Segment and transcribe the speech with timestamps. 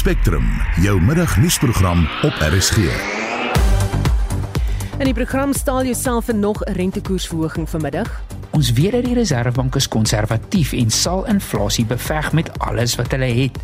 [0.00, 0.46] Spectrum,
[0.80, 2.76] jou middagnuusprogram op RSG.
[4.96, 8.22] In die program stel jouself vir nog 'n rentekoersverhoging vanmiddag.
[8.50, 13.24] Ons weet dat die Reserwebank is konservatief en sal inflasie beveg met alles wat hulle
[13.42, 13.58] het.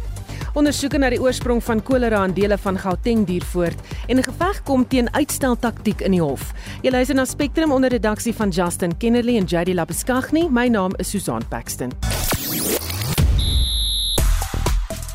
[0.52, 4.62] Ondersoeke na die oorsprong van kolera in dele van Gauteng duur voort en 'n geveg
[4.62, 6.52] kom teen uitsteltaktiek in die hof.
[6.82, 10.48] Jy luister na Spectrum onder redaksie van Justin Kennerly en JD Labuskaghni.
[10.50, 12.15] My naam is Susan Paxton.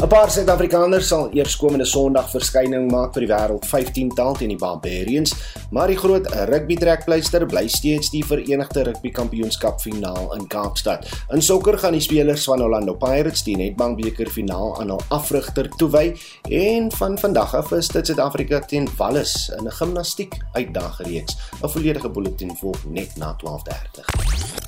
[0.01, 4.49] 'n Paar Suid-Afrikaners sal eers komende Sondag verskyning maak vir die wêreld 15 tal teen
[4.49, 5.35] die Barbarians,
[5.69, 11.05] maar die groot rugby trekpleister bly steeds die Verenigde Rugby Kampioenskap finaal in Kaapstad.
[11.29, 15.69] In sokker gaan die spelers van Orlando Pirates die Nedbank beker finaal aan hul afrigter
[15.77, 16.15] toewy
[16.49, 21.37] en van vandag af is dit Suid-Afrika teen Wallis in 'n gimnastiek uitdagreeks.
[21.61, 24.60] 'n Volledige bulletin volg net na 12:30.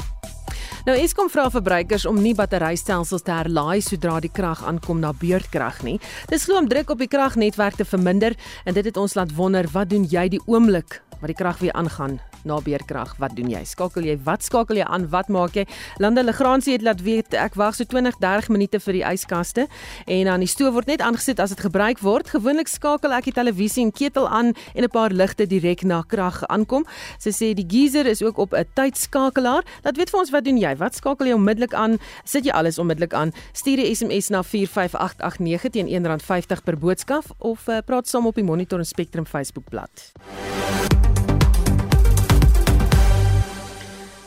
[0.84, 5.78] Nou Eskom vra verbruikers om nie batterystelsels te herlaai sodra die krag aankom na beurtkrag
[5.88, 5.96] nie.
[6.28, 8.36] Dis glo om druk op die kragnetwerk te verminder
[8.68, 11.72] en dit het ons laat wonder wat doen jy die oomblik wat die krag weer
[11.80, 13.16] aangaan na beerkrag.
[13.22, 13.62] Wat doen jy?
[13.68, 14.18] Skakel jy?
[14.26, 15.08] Wat skakel jy aan?
[15.12, 15.64] Wat maak jy?
[16.04, 19.68] Lande Legrandsie het laat weet ek wag so 20, 30 minute vir die yskaste
[20.04, 22.34] en dan die stoof word net aangesit as dit gebruik word.
[22.34, 26.44] Gewoonlik skakel ek die televisie en ketel aan en 'n paar ligte direk na krag
[26.50, 26.86] aankom.
[27.20, 29.64] Sy sê die geyser is ook op 'n tydskakelaar.
[29.84, 30.76] Laat weet vir ons wat doen jy?
[30.76, 32.00] Wat skakel jy onmiddellik aan?
[32.26, 33.32] Sit jy alles onmiddellik aan?
[33.54, 38.44] Stuur 'n SMS na 45889 teen R1.50 per boodskap of uh, praat saam op die
[38.44, 40.12] Monitor en Spectrum Facebookblad.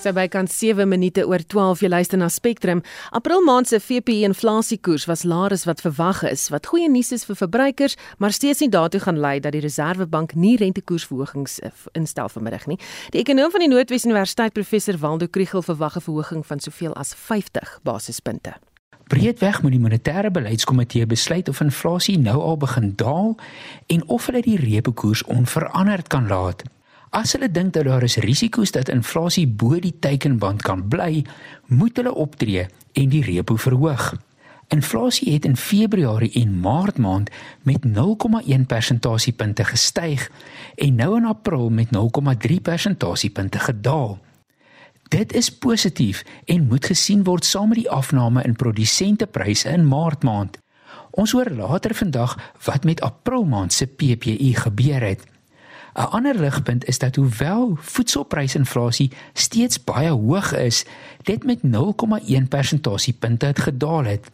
[0.07, 2.79] So by kan 7 minute oor 12 jy luister na Spectrum.
[3.11, 7.25] April maand se VPI inflasiekoers was laer as wat verwag is, wat goeie nuus is
[7.27, 12.31] vir verbruikers, maar steeds nie daartoe gaan lei dat die Reserwebank nie rentekoersverhogings eh, instel
[12.31, 12.79] vanmiddag nie.
[13.11, 17.11] Die ekonom van die Noordwes Universiteit professor Waldo Kriel verwag 'n verhoging van soveel as
[17.11, 18.55] 50 basispunte.
[19.11, 23.35] Breedweg moet die monetêre beleidskomitee besluit of inflasie nou al begin daal
[23.87, 26.63] en of hulle die repo koers onveranderd kan laat.
[27.17, 31.23] As hulle dink dat daar is risiko's dat inflasie bo die teikenband kan bly,
[31.73, 34.11] moet hulle optree en die repo verhoog.
[34.75, 37.31] Inflasie het in Februarie en Maart maand
[37.63, 40.27] met 0,1 persentasiepunte gestyg
[40.75, 44.19] en nou in April met 0,3 persentasiepunte gedaal.
[45.09, 50.23] Dit is positief en moet gesien word saam met die afname in produsentepryse in Maart
[50.23, 50.59] maand.
[51.11, 55.25] Ons hoor later vandag wat met April maand se PPI gebeur het.
[55.97, 60.85] 'n Ander ligpunt is dat hoewel voedselprysinflasie steeds baie hoog is,
[61.23, 64.31] dit met 0,1 persentasiepunte het gedaal het.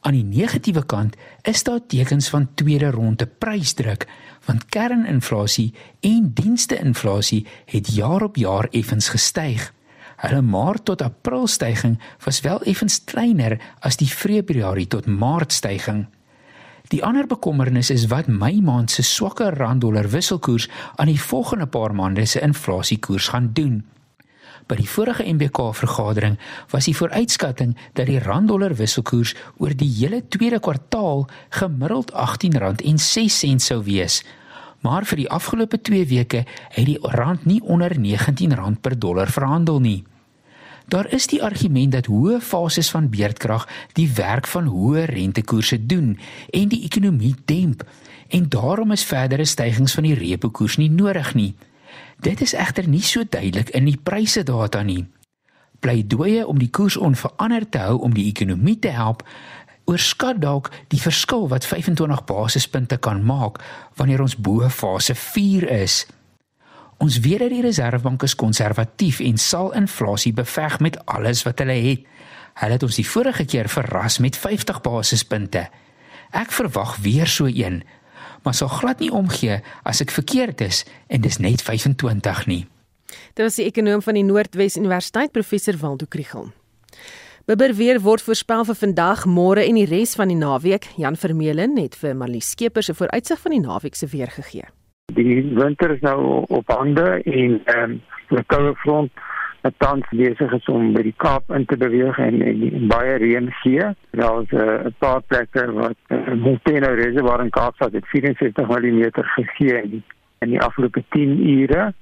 [0.00, 4.06] Aan die negatiewe kant is daar tekens van tweede ronde prysdruk,
[4.44, 9.72] want kerninflasie en diensteinflasie het jaar op jaar effens gestyg.
[10.16, 16.06] Hulle maart tot april stygings was wel effens kleiner as die Februarie tot maart stygings.
[16.88, 21.94] Die ander bekommernis is wat Mei maand se swakker rand-dollar wisselkoers aan die volgende paar
[21.94, 23.80] maande se inflasiekoers gaan doen.
[24.70, 26.38] By die vorige MBK vergadering
[26.70, 31.26] was die vooruitskatting dat die rand-dollar wisselkoers oor die hele tweede kwartaal
[31.58, 34.22] gemiddeld R18.06 sou wees.
[34.86, 39.80] Maar vir die afgelope 2 weke het die rand nie onder R19 per dollar verhandel
[39.80, 40.04] nie.
[40.88, 43.66] Daar is die argument dat hoë fases van beerdkrag
[43.98, 46.12] die werk van hoë rentekoerse doen
[46.54, 47.82] en die ekonomie demp
[48.28, 51.54] en daarom is verdere stygings van die repo koers nie nodig nie.
[52.22, 55.04] Dit is egter nie so duidelik in die pryse data nie.
[55.82, 59.26] Pleidooie om die koers onveranderd te hou om die ekonomie te help
[59.86, 63.58] oorskat dalk die verskil wat 25 basispunte kan maak
[63.98, 66.04] wanneer ons bo fase 4 is.
[66.98, 71.76] Ons weet dat die Reserwebank is konservatief en sal inflasie beveg met alles wat hulle
[71.76, 72.06] het.
[72.56, 75.66] Hulle het ons die vorige keer verras met 50 basispunte.
[76.32, 77.82] Ek verwag weer so een,
[78.42, 82.64] maar sal glad nie omgee as ek verkeerd is en dis net 25 nie.
[83.36, 86.48] Dit was die ekonom van die Noordwes Universiteit professor Waldo Kriel.
[87.46, 90.88] Bibber weer word voorspel vir vandag, môre en die res van die naweek.
[90.98, 94.64] Jan Vermeulen het vir Marlies Skeepers 'n vooruitsig van die naweek se weer gegee.
[95.14, 99.20] Die winter is nou op hande en ehm um, die koue front
[99.62, 103.12] wat tans besig is om by die Kaap in te beweeg en, en, en baie
[103.22, 103.86] reën gee.
[104.20, 109.04] Daar is 'n uh, paar plekke wat uh, Montana Reservoir in Kaapstad het 64 mm
[109.12, 110.02] gegee in die,
[110.38, 111.92] in die afgelope 10 ure.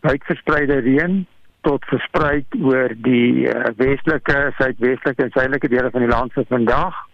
[0.00, 1.26] Uitverspreide reën
[1.60, 7.07] tot versprei oor die uh, westelike, suidwestelike en suidelike dele van die land vir vandag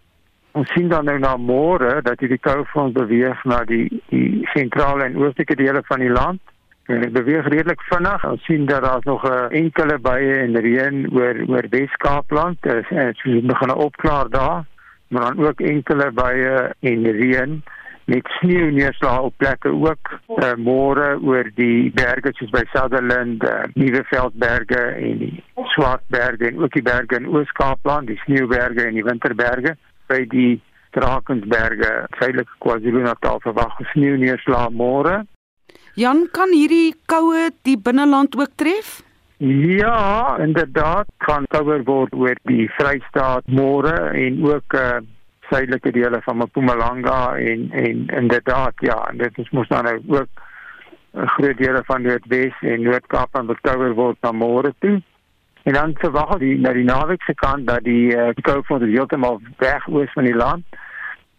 [0.54, 5.16] ons sien dan nou na môre dat hierdie koufront beweeg na die die sentrale en
[5.18, 6.40] oostelike dele van die land.
[6.86, 8.24] En dit beweeg redelik vinnig.
[8.28, 13.14] Ons sien dat daar nog 'n enkele buie en reën oor oor Wes-Kaapland is en
[13.22, 14.64] dit begin opklaar daar.
[15.08, 17.62] maar dan ook enkele baie en reën
[18.04, 23.62] met sneeu neerslag op plekke ook uh, môre oor die berge soos by Sutherland, uh,
[23.74, 29.76] Nieuweveldberge en die Swartberge en ook die berge in Oos-Kaapland, die sneeuberge en die winterberge
[30.08, 30.60] by die
[30.94, 35.24] Drakensberge, suidelike KwaZulu-Natal verwag sneeu neerslag môre.
[35.98, 39.00] Jan, kan hierdie koue die binneland ook tref?
[39.42, 45.02] Ja, inderdaad kan koue word oor die Vrystaat môre en ook uh,
[45.50, 50.30] suidelike dele van Mpumalanga en en inderdaad ja, en dit is mos dan nou ook
[51.14, 55.02] 'n groot dele van Noordwes en Noord-Kaap en bekouer word na môre toe.
[55.64, 58.92] En dan verwag die na die naweek se kant dat die uh, koue van die
[58.92, 60.64] heeltemal weg oos van die land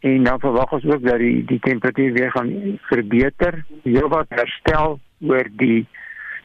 [0.06, 2.50] en dan verwag ons ook dat die die temperatuur weer gaan
[2.90, 3.66] verbeter.
[3.84, 5.86] Heel wat herstel oor die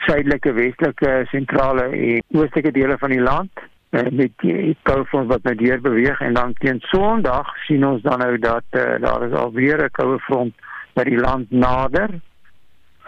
[0.07, 5.55] suidelike, westelike, sentrale en oostelike dele van die land uh, met die koue wat nou
[5.55, 9.85] deur beweeg en dan teen Sondag sien ons dan nou dat uh, daar is alweer
[9.85, 10.55] 'n koue front
[10.95, 12.21] by die land nader.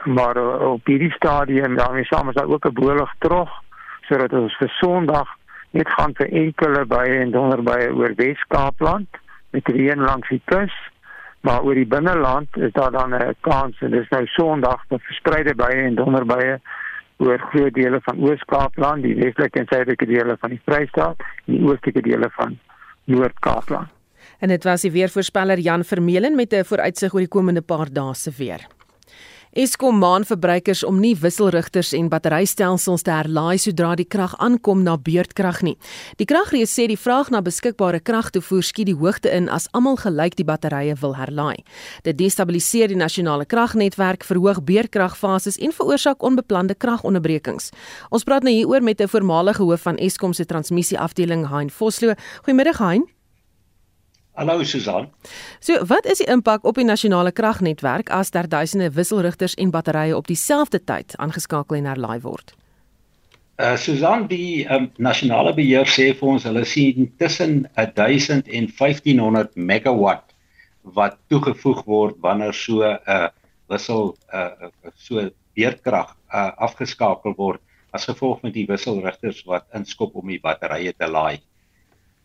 [0.04, 3.50] Maar uh, op hierdie stadium daarmee saam is daar ook 'n boelig trog
[4.12, 5.28] sodat ons vir Sondag
[5.72, 9.20] net gaan vir enkele baie en donderbuie oor Wes-Kaapland
[9.56, 10.74] met reën langs die kus.
[11.42, 15.54] Maar oor die binneland is daar dan 'n kans en dis nou Sondag vir verspreide
[15.54, 16.60] baie en donderbuie
[17.18, 21.16] oor groot dele van Oos-Kaapland, die westelike en suidelike dele van die Vrystaat
[21.46, 22.58] en die oostelike dele van
[23.04, 23.88] Noord-Kaapland.
[24.38, 28.14] En dit was die weervoorspeller Jan Vermeulen met 'n vooruitsig oor die komende paar dae
[28.14, 28.66] se weer.
[29.52, 34.94] Eskom maan verbruikers om nie wisselrigters en batterystelsels te herlaai sodra die krag aankom na
[34.96, 35.74] beurtkrag nie.
[36.16, 40.38] Die kragrees sê die vraag na beskikbare kragtoevoer skiet die hoogte in as almal gelyk
[40.40, 41.60] die batterye wil herlaai.
[42.08, 47.74] Dit destabiliseer die nasionale kragnetwerk, verhoog beurtkragfases en veroorsaak onbeplande kragonderbrekings.
[48.08, 52.14] Ons praat nou hieroor met 'n voormalige hoof van Eskom se transmissieafdeling, Hein Vosloo.
[52.40, 53.04] Goeiemiddag Hein.
[54.34, 55.10] Hallo Susan.
[55.60, 60.16] So, wat is die impak op die nasionale kragnetwerk as daar duisende wisselrigters en batterye
[60.16, 62.54] op dieselfde tyd aangeskakel en herlaai word?
[63.60, 69.52] Uh Susan, die um, nasionale beheer sê vir ons hulle sien tussen 1000 en 1500
[69.56, 70.32] megawatt
[70.96, 73.28] wat toegevoeg word wanneer so 'n uh,
[73.68, 77.60] wissel uh so beerdkrag uh afgeskakel word
[77.92, 81.36] as gevolg van die wisselrigters wat inskop om die batterye te laai.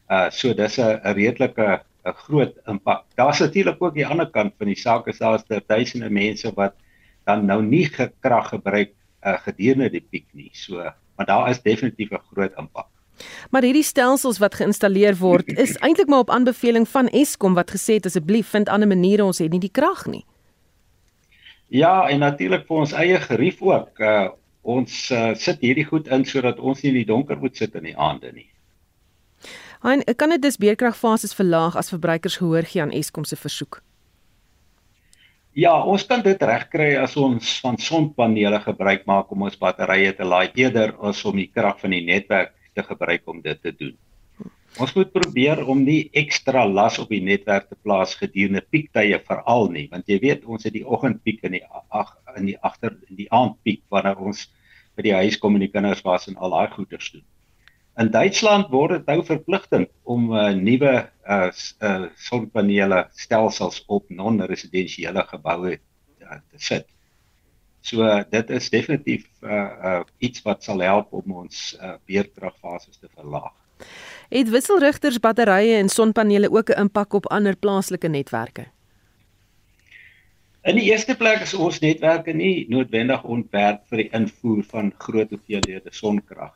[0.10, 3.06] Uh so dis 'n redelike 'n groot impak.
[3.16, 6.74] Daar's natuurlik ook die ander kant van die saak is daar's duisende mense wat
[7.26, 8.94] dan nou nie gekrag gebruik
[9.26, 10.50] uh, gedurende die piek nie.
[10.54, 12.88] So, maar daar is definitief 'n groot impak.
[13.50, 17.98] Maar hierdie stelsels wat geïnstalleer word, is eintlik maar op aanbeveling van Eskom wat gesê
[17.98, 20.26] het asseblief vind ander maniere ons het nie die krag nie.
[21.68, 24.00] Ja, en natuurlik vir ons eie gerief ook.
[24.00, 24.30] Uh,
[24.62, 27.84] ons uh, sit hierdie goed in sodat ons nie in die donker moet sit in
[27.84, 28.50] die aande nie.
[29.88, 33.78] Hein, kan dit dus beerkragfases verlaag as verbruikers gehoor gee aan Eskom se versoek?
[35.56, 40.28] Ja, ons kan dit regkry as ons van sonpanele gebruik maak om ons batterye te
[40.28, 43.96] laai eerder as om die krag van die netwerk te gebruik om dit te doen.
[44.76, 49.72] Ons moet probeer om nie ekstra las op die netwerk te plaas gedurende piektye veral
[49.72, 51.64] nie, want jy weet ons het die oggendpiek in die
[51.96, 54.50] ag in die agter in die aandpiek wanneer ons
[55.00, 57.24] by die huis kom en die kinders was en al daai goeders doen.
[57.98, 61.48] In Duitsland word dit nou verpligtend om uh, nuwe uh,
[61.82, 66.86] uh, sonpanele stelsels op non-residensiële geboue uh, te sit.
[67.82, 73.02] So uh, dit is definitief uh, uh, iets wat sal help om ons uh, beerkragfases
[73.02, 73.56] te verlaag.
[74.30, 78.68] Het wisselrigters, batterye en sonpanele ook 'n impak op ander plaaslike netwerke?
[80.68, 85.30] In die eerste plek is ons netwerke nie noodwendig ontwerp vir die invoer van groot
[85.30, 86.54] hoeveelhede sonkrag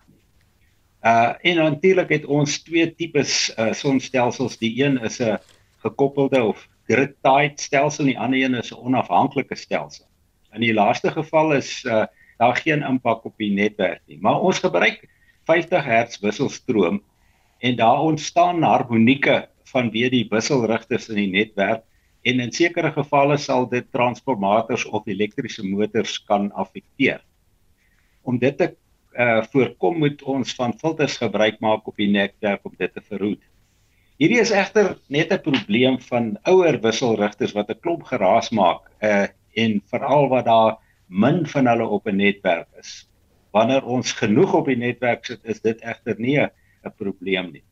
[1.02, 4.58] Uh en natuurlik het ons twee tipes uh sonstelsels.
[4.58, 5.40] Die een is 'n
[5.82, 10.06] gekoppelde of grid-tied stelsel, die ander een is 'n onafhanklike stelsel.
[10.54, 12.06] In die laaste geval is uh
[12.38, 15.08] daar geen impak op die netwerk nie, maar ons gebruik
[15.46, 17.02] 50 Hz wisselstroom
[17.60, 21.84] en daar ontstaan harmonieke vanweë die wisselrigters in die netwerk
[22.22, 27.22] en in sekere gevalle sal dit transformators of elektriese motors kan affekteer.
[28.22, 28.76] Om dit te
[29.20, 33.42] uh voorkom moet ons van filters gebruik maak op die netwerk om dit te verhoed.
[34.22, 39.28] Hierdie is egter net 'n probleem van ouer wisselrigters wat 'n klomp geraas maak uh
[39.56, 40.78] en veral wat daar
[41.08, 43.10] min van hulle op 'n netwerk is.
[43.52, 46.50] Wanneer ons genoeg op die netwerk sit, is dit egter nie 'n
[46.98, 47.64] probleem nie.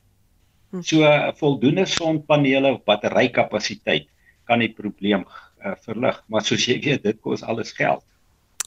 [0.71, 0.81] Hm.
[0.81, 1.01] So
[1.35, 4.07] voldoende sonpanele of batterykapasiteit
[4.45, 5.25] kan die probleem
[5.65, 8.03] uh, verlig, maar soos jy weet, dit kos alles geld.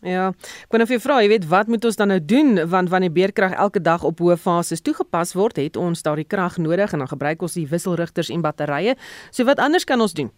[0.03, 2.57] Ja, ek wou nou vir jou vra, jy weet wat moet ons dan nou doen
[2.67, 6.91] want wanneer beerkrag elke dag op hoë fases toegepas word, het ons daardie krag nodig
[6.91, 8.97] en dan gebruik ons die wisselrigters en batterye.
[9.31, 10.33] So wat anders kan ons doen?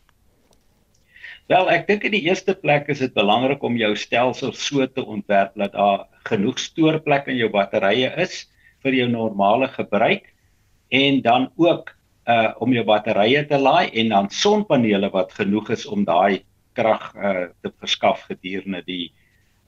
[1.49, 5.00] Wel, ek dink in die eerste plek is dit belangrik om jou stelsel so te
[5.00, 8.44] ontwerp dat daar genoeg stoorplek in jou batterye is
[8.85, 10.28] vir jou normale gebruik
[10.92, 11.92] en dan ook
[12.28, 16.44] uh om jou batterye te laai en dan sonpanele wat genoeg is om daai
[16.76, 19.12] krag uh te verskaf gedurende die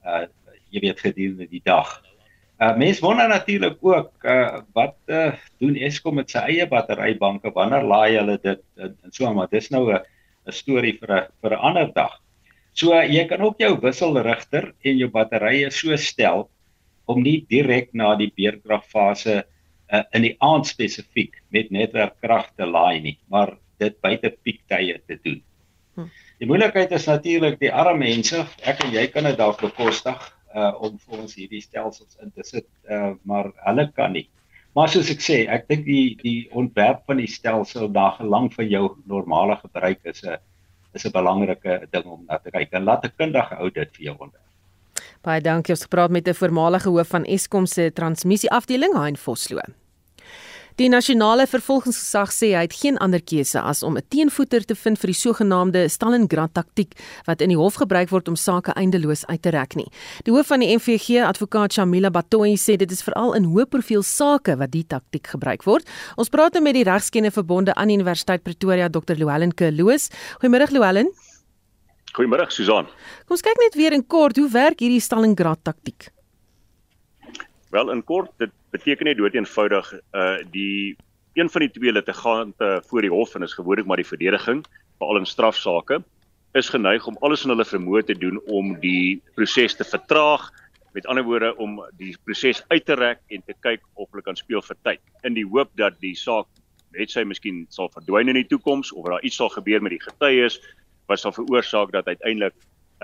[0.07, 0.25] uh
[0.71, 1.89] jy weet gedurende die dag.
[2.59, 7.83] Uh mense wonder natuurlik ook uh wat uh doen Eskom met sy eie batterybanke wanneer
[7.83, 10.01] laai hulle dit en, en so maar dis nou 'n
[10.47, 12.13] 'n storie vir 'n vir 'n ander dag.
[12.73, 16.49] So jy kan ook jou wisselrigter en jou batterye so stel
[17.07, 19.43] om nie direk na die beerkragfase
[19.91, 25.19] uh, in die aand spesifiek met netwerkkrag te laai nie, maar dit buite piektye te
[25.23, 25.41] doen.
[25.95, 26.09] Hm.
[26.37, 28.43] Die moeilikheid is natuurlik die arme mense.
[28.61, 30.17] Ek en jy kan dit dalk bekostig
[30.57, 34.27] uh om vir ons hierdie stelsels in te sit, uh maar hulle kan nie.
[34.77, 38.83] Maar soos ek sê, ek dink die die ontwerp van die stelsel dagelang van jou
[39.09, 40.37] normale gebruik is 'n
[40.93, 42.69] is 'n belangrike ding om na te kyk.
[42.71, 44.45] En laat 'n kundige ou dit vir jou ontwerp.
[45.23, 45.73] Baie dankie.
[45.73, 49.86] Ons gepraat met 'n voormalige hoof van Eskom se transmissie afdeling, Hein Vosloo.
[50.77, 54.99] Die nasionale vervolgingsgesag sê hy het geen ander keuse as om 'n teenvoeter te vind
[54.99, 56.93] vir die sogenaamde Stalingrad taktiek
[57.25, 59.89] wat in die hof gebruik word om sake eindeloos uit te rek nie.
[60.23, 64.03] Die hoof van die MVG, advokaat Shamila Batoyi, sê dit is veral in hoë profiel
[64.03, 65.83] sake wat die taktiek gebruik word.
[66.15, 69.15] Ons praat nou met die regskenne verbonde aan Universiteit Pretoria, Dr.
[69.17, 70.09] Louwelen Kloos.
[70.39, 71.09] Goeiemôre Louwelen.
[72.13, 72.85] Goeiemôre Susan.
[73.25, 76.11] Kom ons kyk net weer in kort hoe werk hierdie Stalingrad taktiek.
[77.71, 80.95] Wel in kort, dit beteken net dood eenvoudig uh die
[81.37, 84.63] een van die twee litigante voor die hof en is gewoonlik maar die verdediging,
[84.97, 86.01] veral in strafsaake,
[86.57, 90.49] is geneig om alles in hulle vermoë te doen om die proses te vertraag,
[90.97, 94.39] met ander woorde om die proses uit te rek en te kyk of hulle kan
[94.39, 96.47] speel vir tyd in die hoop dat die saak
[96.95, 100.01] net sy miskien sal verdwyn in die toekoms of daar iets sal gebeur met die
[100.01, 100.57] getuies
[101.11, 102.55] wat sal veroorsaak dat uiteindelik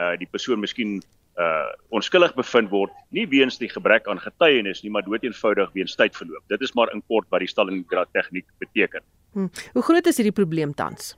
[0.01, 1.01] uh die persoon miskien
[1.41, 6.43] uh onskuldig bevind word nie weens die gebrek aan getuienis nie maar doeteenvoudig weens tydverloop.
[6.47, 9.01] Dit is maar in kort wat die Stalingrad tegniek beteken.
[9.33, 9.49] Hm.
[9.73, 11.15] Hoe groot is hierdie probleem tans?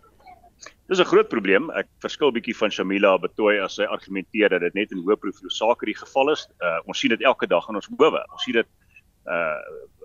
[0.88, 1.70] Dis 'n groot probleem.
[1.72, 5.50] Ek verskil bietjie van Shamila Betoy as sy argumenteer dat dit net in hoë profiel
[5.50, 6.48] sake die geval is.
[6.62, 8.22] Uh ons sien dit elke dag in ons howe.
[8.32, 8.68] Ons sien dit
[9.28, 9.60] uh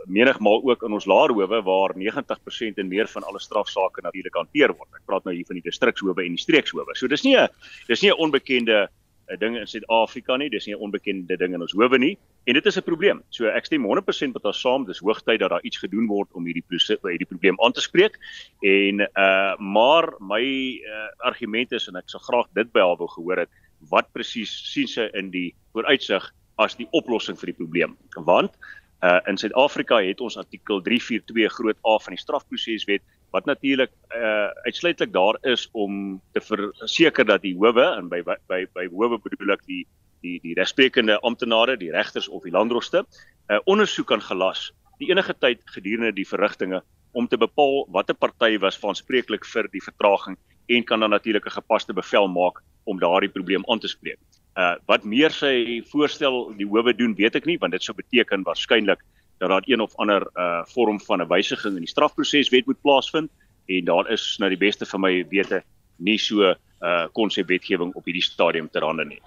[0.08, 4.88] menigmal ook in ons laerhowe waar 90% en meer van alle strafsaake natuurlik hanteer word.
[4.96, 6.96] Ek praat nou hier van die distrikshowe en die streekshowe.
[6.96, 7.48] So dis nie 'n
[7.86, 8.88] dis nie 'n onbekende
[9.30, 12.54] 'n ding in Suid-Afrika nie, dis nie 'n onbekende ding in ons howe nie en
[12.54, 13.22] dit is 'n probleem.
[13.30, 16.44] So ek stem 100% met haar saam, dis hoogtyd dat daar iets gedoen word om
[16.44, 18.18] hierdie hierdie probleem aan te spreek.
[18.62, 20.42] En uh maar my
[20.82, 23.50] uh, argument is en ek sou graag dit by haar wil gehoor het,
[23.90, 27.96] wat presies sien sy in die vooruitsig as die oplossing vir die probleem?
[28.14, 28.52] Want
[29.00, 34.50] Uh in Suid-Afrika het ons artikel 342 groot A van die strafproseswet wat natuurlik uh
[34.66, 39.54] uitsluitlik daar is om te verseker dat die howe en by by by howe bedoel
[39.56, 39.86] ek die
[40.20, 43.04] die die regsprekende amptenare, die regters of die landdroste,
[43.48, 44.70] uh, ondersoek kan gelas
[45.00, 46.82] die enige tyd gedurende die verrigtinge
[47.16, 50.36] om te bepaal watter party was verantwoordelik vir die vertraging
[50.70, 54.18] en kan dan natuurlik 'n gepaste bevel maak om daardie probleem aan te spreek.
[54.56, 58.44] Uh wat meer sy voorstel die howe doen, weet ek nie, want dit sou beteken
[58.44, 59.00] waarskynlik
[59.40, 63.30] dat daar een of ander uh vorm van 'n wysiging in die strafproseswet moet plaasvind
[63.66, 65.62] en daar is nou die beste vir my wete
[65.96, 69.20] nie so uh konsepwetgewing op hierdie stadium ter hande nie.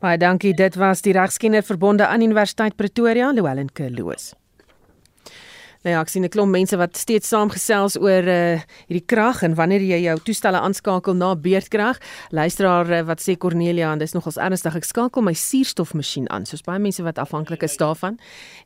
[0.00, 0.54] Baie dankie.
[0.54, 4.34] Dit was die regskenner verbonde aan Universiteit Pretoria, Louwelen Kerloos.
[5.82, 9.54] Nou ja, ek sien 'n klomp mense wat steeds saamgesels oor uh hierdie krag en
[9.54, 11.98] wanneer jy jou toestelle aanskakel na beurtkrag.
[12.30, 14.76] Luisteraar uh, wat sê Cornelia en dis nogals ernstig.
[14.76, 16.46] Ek skakel my suurstofmasjien aan.
[16.46, 18.18] Soos baie mense wat afhanklik is daarvan.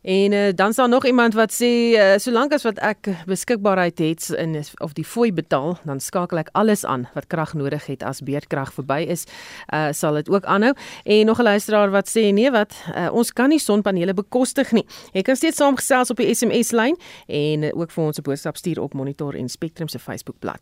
[0.02, 3.98] En uh dan is daar nog iemand wat sê uh, solank as wat ek beskikbaarheid
[3.98, 8.02] het in of die fooi betaal, dan skakel ek alles aan wat krag nodig het
[8.02, 9.24] as beurtkrag verby is.
[9.72, 10.74] Uh sal dit ook aanhou.
[11.04, 14.84] En nog 'n luisteraar wat sê nee wat uh, ons kan nie sonpanele bekostig nie.
[15.12, 16.96] Jy kan steeds saamgesels op die SMS lyn
[17.26, 20.60] en ook vir ons 'n boodskap stuur op Monitor en Spectrum se Facebookblad.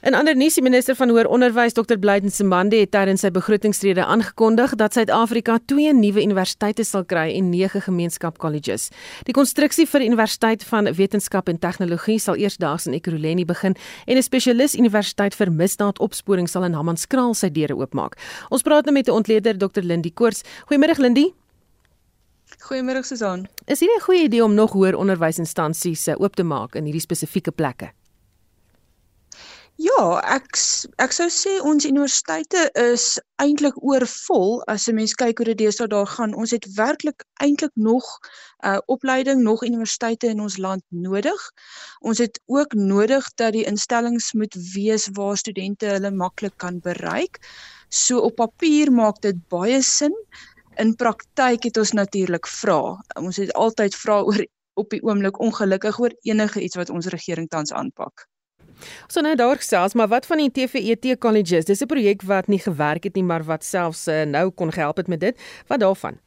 [0.00, 1.98] In ander nuus, die minister van Hoër Onderwys, Dr.
[2.00, 7.50] Blyden Simbande, het tydens sy begrotingsrede aangekondig dat Suid-Afrika twee nuwe universiteite sal kry en
[7.52, 8.88] nege gemeenskapkolleges.
[9.28, 13.76] Die konstruksie vir Universiteit van Wetenskap en Tegnologie sal eersdaags in Ekurhuleni begin
[14.06, 18.16] en 'n spesialis universiteit vir misdaadopsporing sal in Hammanskraal sy deure oopmaak.
[18.48, 19.82] Ons praat nou met 'n ontleder, Dr.
[19.82, 20.42] Lindie Koors.
[20.64, 21.34] Goeiemôre Lindie.
[22.58, 23.48] Goeiemôre Susan.
[23.66, 27.06] Is hierdie 'n goeie idee om nog hoër onderwysinstansies eh, oop te maak in hierdie
[27.08, 27.92] spesifieke plekke?
[29.80, 30.58] Ja, ek
[31.00, 33.04] ek sou sê ons universiteite is
[33.40, 36.34] eintlik oorvol as 'n mens kyk hoe dit deesdae daar gaan.
[36.34, 38.04] Ons het werklik eintlik nog
[38.70, 41.40] uh opleiding, nog universiteite in ons land nodig.
[42.00, 47.40] Ons het ook nodig dat die instellings moet wees waar studente hulle maklik kan bereik.
[47.88, 50.12] So op papier maak dit baie sin.
[50.76, 52.96] In praktyk het ons natuurlik vra.
[53.18, 57.48] Ons het altyd vra oor op die oomblik ongelukkig oor enige iets wat ons regering
[57.48, 58.26] tans aanpak.
[59.06, 61.64] So nou daar gesels, maar wat van die TVET colleges?
[61.64, 64.96] Dis 'n projek wat nie gewerk het nie, maar wat selfs uh, nou kon gehelp
[64.96, 65.40] het met dit.
[65.66, 66.18] Wat daarvan?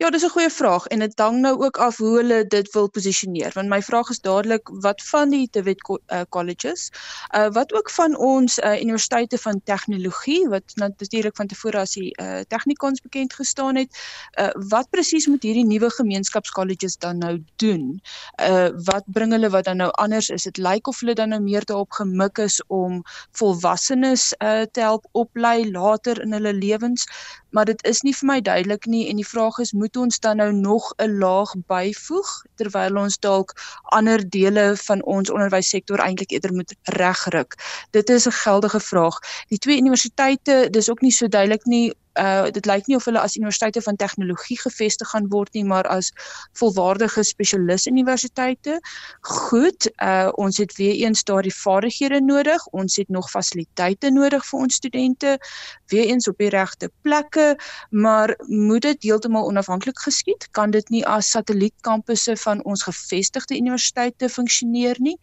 [0.00, 2.88] Ja, dis 'n goeie vraag en dit hang nou ook af hoe hulle dit wil
[2.90, 3.50] posisioneer.
[3.54, 6.90] Want my vraag is dadelik wat van die TVET uh, colleges,
[7.36, 12.16] uh, wat ook van ons uh, universiteite van tegnologie wat natuurlik van tevore as die
[12.22, 14.00] uh, tegnikons bekend gestaan het,
[14.40, 18.00] uh, wat presies moet hierdie nuwe gemeenskapscolleges dan nou doen?
[18.40, 20.48] Uh, wat bring hulle wat dan nou anders is?
[20.48, 23.02] Dit lyk of hulle dan nou meer daarop gemik is om
[23.32, 27.04] volwassenes uh, te help oplei later in hulle lewens
[27.50, 30.36] maar dit is nie vir my duidelik nie en die vraag is moet ons dan
[30.36, 36.52] nou nog 'n laag byvoeg terwyl ons dalk ander dele van ons onderwyssektor eintlik eerder
[36.52, 37.54] moet regryk.
[37.90, 39.18] Dit is 'n geldige vraag.
[39.48, 43.20] Die twee universiteite, dis ook nie so duidelik nie uh dit lyk nie of hulle
[43.20, 46.10] as universiteite van tegnologie gevestig gaan word nie maar as
[46.58, 48.80] volwaardige spesialis universiteite.
[49.20, 52.66] Goed, uh ons het weer eens daardie vaardighede nodig.
[52.66, 55.38] Ons het nog fasiliteite nodig vir ons studente,
[55.86, 57.56] weer eens op die regte plekke,
[57.90, 60.48] maar moet dit heeltemal onafhanklik geskied?
[60.50, 65.16] Kan dit nie as satellietkampusse van ons gevestigde universiteite funksioneer nie?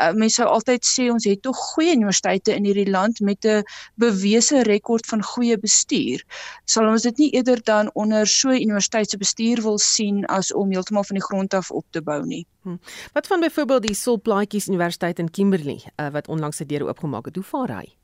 [0.00, 3.62] Uh mense sou altyd sê ons het tog goeie universiteite in hierdie land met 'n
[3.94, 6.24] bewese rekord van goeie bestuur
[6.64, 10.52] sal ons dit nie eerder dan onder so 'n universiteit se bestuur wil sien as
[10.52, 12.46] om heeltemal van die grond af op te bou nie.
[12.62, 12.76] Hm.
[13.12, 17.34] Wat van byvoorbeeld die Solplaatjies Universiteit in Kimberley uh, wat onlangs se deure oopgemaak het?
[17.34, 17.94] Hoe vaar hy?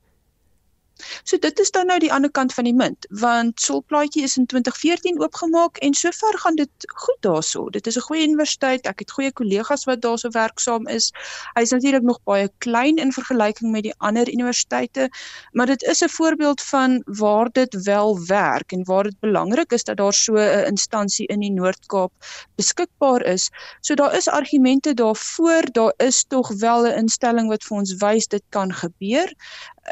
[1.24, 4.46] So dit is dan nou die ander kant van die munt, want Solplaatjie is in
[4.46, 7.68] 2014 oopgemaak en sover gaan dit goed daarso.
[7.70, 8.86] Dit is 'n goeie universiteit.
[8.86, 11.12] Ek het goeie kollegas wat daarso werksaam is.
[11.54, 15.08] Hy is natuurlik nog baie klein in vergelyking met die ander universiteite,
[15.52, 19.84] maar dit is 'n voorbeeld van waar dit wel werk en waar dit belangrik is
[19.84, 22.12] dat daar so 'n instansie in die Noord-Kaap
[22.56, 23.50] beskikbaar is.
[23.80, 25.62] So daar is argumente daarvoor.
[25.72, 29.34] Daar is tog wel 'n instelling wat vir ons wys dit kan gebeur.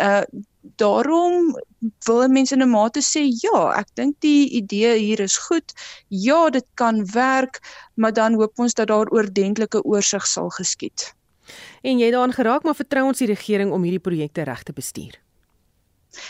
[0.01, 0.23] Uh
[0.77, 1.57] daarom
[2.07, 5.73] wil mense in 'n mate sê ja, ek dink die idee hier is goed.
[6.09, 7.61] Ja, dit kan werk,
[7.95, 11.15] maar dan hoop ons dat daar oordentlike oorsig sal geskied.
[11.83, 15.28] En jy daaraan geraak maar vertrou ons die regering om hierdie projekte reg te bestuur.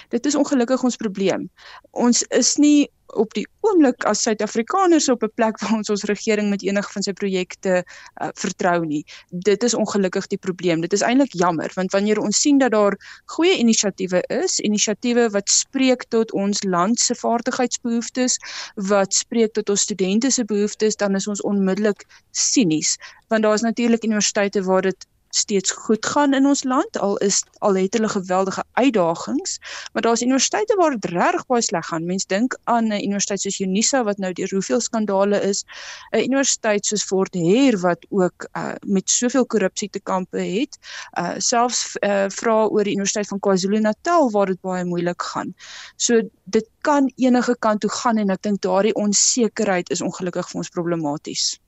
[0.09, 1.51] Dit is ongelukkig ons probleem.
[1.91, 6.51] Ons is nie op die oomblik as Suid-Afrikaners op 'n plek waar ons ons regering
[6.51, 9.05] met enige van sy projekte uh, vertrou nie.
[9.31, 10.81] Dit is ongelukkig die probleem.
[10.81, 15.49] Dit is eintlik jammer want wanneer ons sien dat daar goeie inisiatiewe is, inisiatiewe wat
[15.49, 18.39] spreek tot ons land se vaardigheidsbehoeftes,
[18.75, 22.97] wat spreek tot ons studente se behoeftes, dan is ons onmiddellik sinies
[23.29, 27.43] want daar is natuurlik universiteite waar dit steeds goed gaan in ons land al is
[27.59, 29.59] al het hulle geweldige uitdagings
[29.93, 32.07] maar daar's universiteite waar dit regtig baie sleg gaan.
[32.07, 35.65] Mens dink aan 'n universiteit soos Unisa wat nou deur hoeveel skandale is
[36.13, 40.79] 'n universiteit soos Fort Hare wat ook uh, met soveel korrupsie te kampe het
[41.19, 45.55] uh, selfs uh, vra oor die universiteit van KwaZulu-Natal waar dit baie moeilik gaan.
[45.97, 50.59] So dit kan enige kant toe gaan en ek dink daardie onsekerheid is ongelukkig vir
[50.59, 51.61] ons problematies.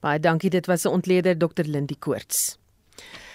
[0.00, 2.59] Baie dankie dit was 'n ontleder Dr Lindie Koorts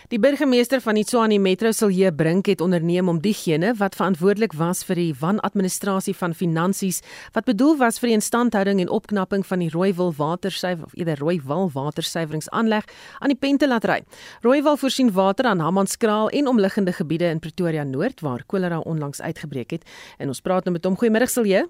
[0.06, 5.00] Die burgemeester van Tshwane Metro Silje Brink het onderneem om diegene wat verantwoordelik was vir
[5.02, 7.00] die wanadministrasie van finansies
[7.34, 11.72] wat bedoel was vir die instandhouding en opknapping van die Rooiwil watersuiwer of eerder Rooiwil
[11.74, 12.86] watersuiweringsaanleg
[13.18, 13.98] aan die pen te laat ry.
[14.46, 19.74] Rooiwil voorsien water aan Hammanskraal en omliggende gebiede in Pretoria Noord waar kolera onlangs uitgebreek
[19.74, 19.90] het.
[20.22, 21.00] En ons praat nou met hom.
[21.02, 21.66] Goeiemôre Silje.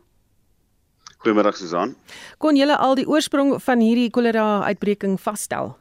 [1.24, 1.95] Goeiemôre Susan.
[2.38, 5.78] Kon julle al die oorsprong van hierdie kolera uitbreking vasstel?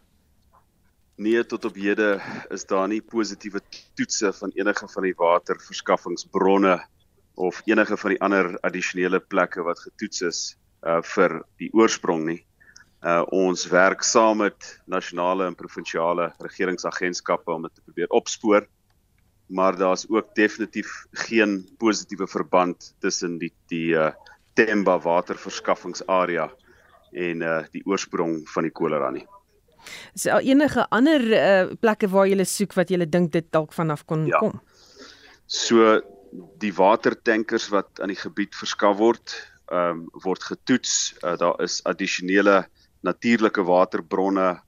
[1.17, 2.19] Nee, tot op hede
[2.51, 3.61] is daar nie positiewe
[3.95, 6.73] toetse van enige van die waterverskaffingsbronne
[7.39, 10.41] of enige van die ander addisionele plekke wat getoets is
[10.83, 12.41] uh vir die oorsprong nie.
[13.07, 18.67] Uh ons werk saam met nasionale en provinsiale regeringsagentskappe om dit te probeer opspoor.
[19.47, 24.11] Maar daar's ook definitief geen positiewe verband tussen die die uh
[24.55, 26.51] Temba waterverskaffingsarea
[27.13, 29.27] en uh die oorsprong van die kolera nie.
[30.15, 34.05] Is daar enige ander uh, plekke waar jy soek wat jy dink dit dalk vanaf
[34.05, 34.39] kon ja.
[34.39, 34.61] kom?
[35.47, 36.01] So
[36.63, 39.37] die watertankers wat aan die gebied verskaf word,
[39.73, 41.15] ehm um, word getoets.
[41.23, 42.65] Uh, daar is addisionele
[43.03, 44.61] natuurlike waterbronne,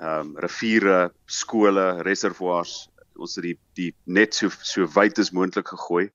[0.00, 5.68] ehm um, riviere, skole, reservoirs ons het die die net so so wyd as moontlik
[5.72, 6.08] gegooi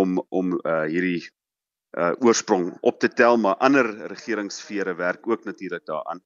[0.00, 1.22] om om uh hierdie
[1.98, 6.22] uh oorsprong op te tel, maar ander regeringsfere werk ook natuurlik daaraan.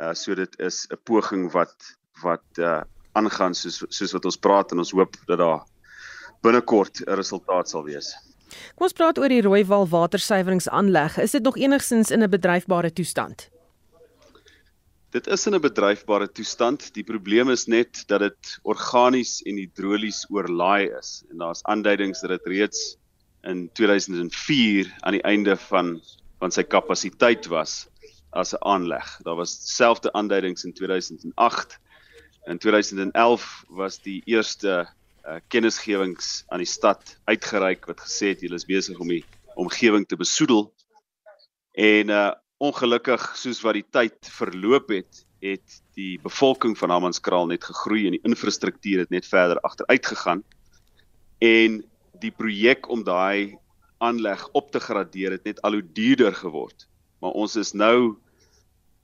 [0.00, 1.74] Uh so dit is 'n poging wat
[2.22, 2.80] wat uh
[3.12, 5.62] aangaan soos soos wat ons praat en ons hoop dat daar
[6.42, 8.14] binnekort 'n resultaat sal wees.
[8.74, 11.18] Kom ons praat oor die Rooiwal watersuiweringsaanleg.
[11.18, 13.50] Is dit nog enigstens in 'n bedryfbare toestand?
[15.10, 16.94] Dit is in 'n bedryfbare toestand.
[16.94, 22.30] Die probleem is net dat dit organies en hidrolies oorlaai is en daar's aanduidings dat
[22.30, 22.96] dit reeds
[23.42, 26.00] in 2004 aan die einde van
[26.40, 27.88] van sy kapasiteit was
[28.30, 29.18] as 'n aanleg.
[29.22, 31.78] Daar was selfde aanduidings in 2008.
[32.44, 34.88] In 2011 was die eerste
[35.26, 40.06] uh, kennisgewings aan die stad uitgereik wat gesê het hulle is besig om die omgewing
[40.06, 40.72] te besoedel.
[41.72, 47.64] En uh ongelukkig soos wat die tyd verloop het, het die bevolking van Hammanskraal net
[47.64, 50.42] gegroei en die infrastruktuur het net verder agteruit gegaan.
[51.40, 51.78] En
[52.20, 53.56] die projek om daai
[54.04, 56.89] aanleg op te gradeer het net al hoe duurder geword.
[57.20, 58.16] Maar ons is nou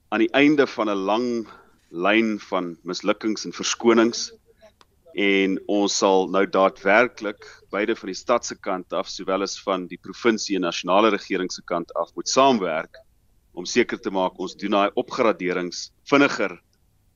[0.09, 1.47] aan die einde van 'n lang
[1.89, 4.31] lyn van mislukkings en verskonings
[5.17, 9.87] en ons sal nou daadwerklik beide van die stad se kant af sowel as van
[9.87, 12.99] die provinsie en nasionale regering se kant af moet saamwerk
[13.57, 16.59] om seker te maak ons doen daai opgraderings vinniger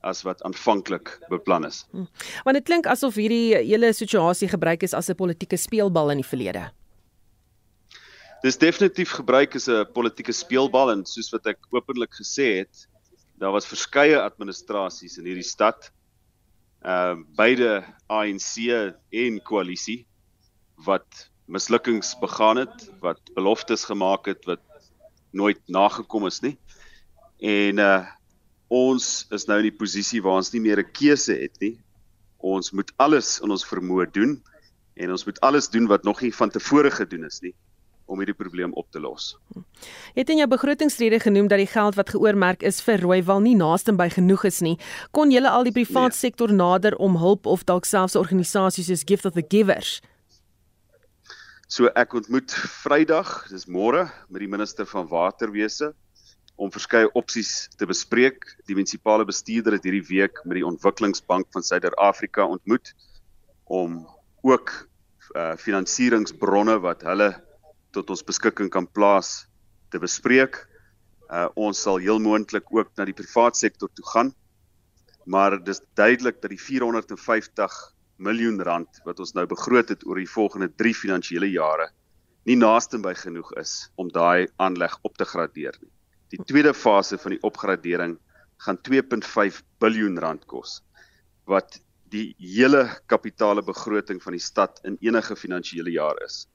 [0.01, 1.83] as wat aanvanklik beplan is.
[1.91, 2.07] Hm.
[2.43, 6.29] Want dit klink asof hierdie hele situasie gebruik is as 'n politieke speelbal in die
[6.29, 6.71] verlede.
[8.41, 12.87] Dis definitief gebruik as 'n politieke speelbal en soos wat ek openlik gesê het,
[13.37, 15.91] daar was verskeie administrasies in hierdie stad.
[16.81, 18.65] Ehm uh, beide ANC
[19.13, 20.07] en koalisie
[20.87, 24.65] wat mislukkings begaan het, wat beloftes gemaak het wat
[25.31, 26.57] nooit nagekom is nie.
[27.37, 28.01] En uh
[28.71, 31.77] ons is nou in die posisie waar ons nie meer 'n keuse het nie.
[32.39, 34.41] Ons moet alles in ons vermoë doen
[34.95, 37.53] en ons moet alles doen wat nog nie van tevore gedoen is nie
[38.11, 39.31] om hierdie probleem op te los.
[40.11, 43.55] Jy het in jou begrotingsrede genoem dat die geld wat geoormerk is vir Rooiwal nie
[43.55, 44.77] naaste by genoeg is nie.
[45.15, 46.21] Kon julle al die privaat nee.
[46.27, 50.01] sektor nader om hulp of dalk selfs organisasies soos Gift of the Givers
[51.71, 52.51] So ek ontmoet
[52.83, 55.93] Vrydag, dis môre, met die minister van waterwese
[56.59, 58.43] om verskeie opsies te bespreek.
[58.67, 62.91] Die munisipale bestuurder het hierdie week met die Ontwikkelingsbank van Suider-Afrika ontmoet
[63.71, 64.01] om
[64.43, 64.73] ook
[65.31, 67.29] uh finansieringsbronne wat hulle
[67.95, 69.45] tot ons beskikking kan plaas
[69.91, 70.59] te bespreek.
[71.31, 74.33] Uh ons sal heel moontlik ook na die privaat sektor toe gaan.
[75.25, 77.79] Maar dis duidelik dat die 450
[78.21, 81.89] miljoen rand wat ons nou begroot het oor die volgende 3 finansiële jare
[82.49, 85.91] nie naaste by genoeg is om daai aanleg op te gradeer nie.
[86.33, 88.17] Die tweede fase van die opgradering
[88.65, 90.79] gaan 2.5 biljoen rand kos
[91.49, 91.79] wat
[92.11, 96.45] die hele kapitaalbegroting van die stad in enige finansiële jaar is.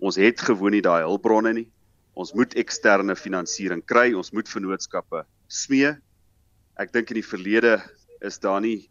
[0.00, 1.68] Ons het gewoon nie daai hulpbronne nie.
[2.16, 5.92] Ons moet eksterne finansiering kry, ons moet vennootskappe smee.
[6.80, 7.78] Ek dink in die verlede
[8.24, 8.88] is daar nie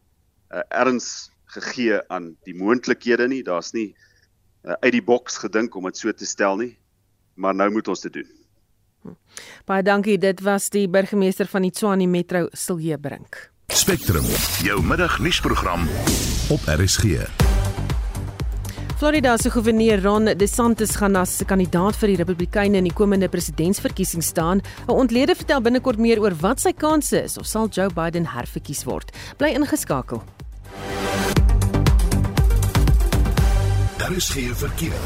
[0.49, 3.43] 'n uh, erns gegee aan die moontlikhede nie.
[3.43, 3.95] Daar's nie
[4.65, 6.77] uh, uit die boks gedink om dit so te stel nie.
[7.35, 8.29] Maar nou moet ons dit doen.
[9.01, 9.15] Hm.
[9.65, 10.17] Baie dankie.
[10.17, 13.51] Dit was die burgemeester van die Tshwane Metro, Silje Brink.
[13.67, 14.25] Spectrum,
[14.65, 15.87] jou middagnuusprogram
[16.49, 17.48] op RSG.
[18.99, 24.19] Florida se gouverneur Ron DeSantis gaan as kandidaat vir die Republikeine in die komende presidentsverkiesing
[24.19, 24.59] staan.
[24.59, 28.83] 'n Ontlede vertel binnekort meer oor wat sy kanse is of sal Joe Biden herverkies
[28.83, 29.15] word.
[29.37, 30.21] Bly ingeskakel.
[33.97, 34.99] Daar is geen verkeer.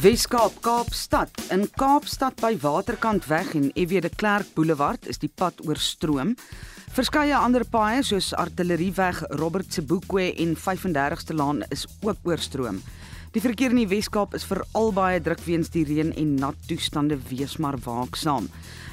[0.00, 6.36] Weskaap Kaapstad in Kaapstad by Waterkantweg en EW de Klerk Boulevard is die pad oorstroom.
[6.90, 12.80] Verskeie ander paaie soos Artillerieweg, Robert Sebokwe en 35ste Laan is ook oorstroom.
[13.30, 17.14] Die verkeer in die Weskaap is veral baie druk weens die reën en nat toestande,
[17.30, 18.48] wees maar waaksaam.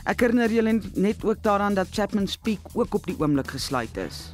[0.05, 4.27] Ek herinner julle net ook daaraan dat Chapman's Peak ook op die oomblik gesluit is.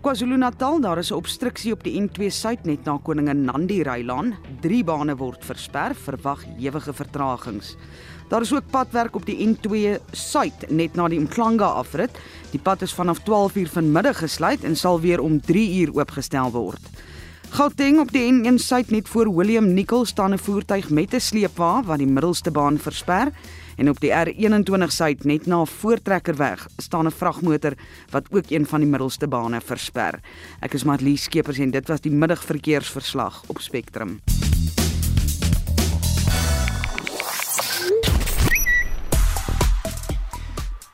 [0.00, 4.36] KwaZulu-Natal, daar is 'n obstruksie op die N2 Suid net na Koningin Nandi Rylaan.
[4.62, 7.76] 3 bane word versper, verwag ewige vertragings.
[8.28, 12.18] Daar is ook padwerk op die N2 Suid net na die Mklanga afrit.
[12.50, 16.82] Die pad is vanaf 12:00 vanmiddag gesluit en sal weer om 3:00 oopgestel word.
[17.50, 21.82] Gauteng op die N1 Suid net voor William Nicol staan 'n voertuig met 'n sleepwa
[21.84, 23.30] wat die middelste baan versper.
[23.76, 27.72] En op die R21 suid net na Voortrekkerweg staan 'n vragmotor
[28.10, 30.20] wat ook een van die middelste bane versper.
[30.60, 34.20] Ek is Marlies Skeepers en dit was die middagverkeersverslag op Spectrum.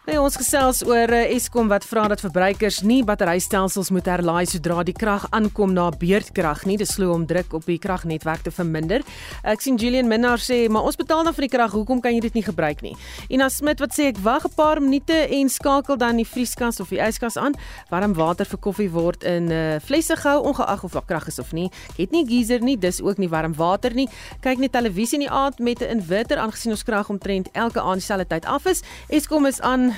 [0.03, 4.81] Nee, ons gesels oor uh, Eskom wat vra dat verbruikers nie batterystelsels moet herlaai sodra
[4.83, 6.75] die krag aankom na beurtkrag nie.
[6.81, 9.05] Dit slo om druk op die kragnetwerk te verminder.
[9.47, 12.21] Ek sien Julian Minnar sê, "Maar ons betaal dan vir die krag, hoekom kan jy
[12.21, 12.97] dit nie gebruik nie?"
[13.31, 16.89] Ina Smit wat sê, "Ek wag 'n paar minute en skakel dan die vrieskas of
[16.89, 17.55] die yskas aan.
[17.89, 21.39] Warm water vir koffie word in 'n uh, flesse gehou ongeag of daar krag is
[21.39, 21.71] of nie.
[21.91, 24.09] Ek het nie geyser nie, dis ook nie warm water nie.
[24.41, 28.01] Kyk net televisie in die aand met 'n inverter aangesien ons krag omtrent elke aand
[28.01, 28.83] dieselfde tyd af is.
[29.09, 29.92] Eskom is aan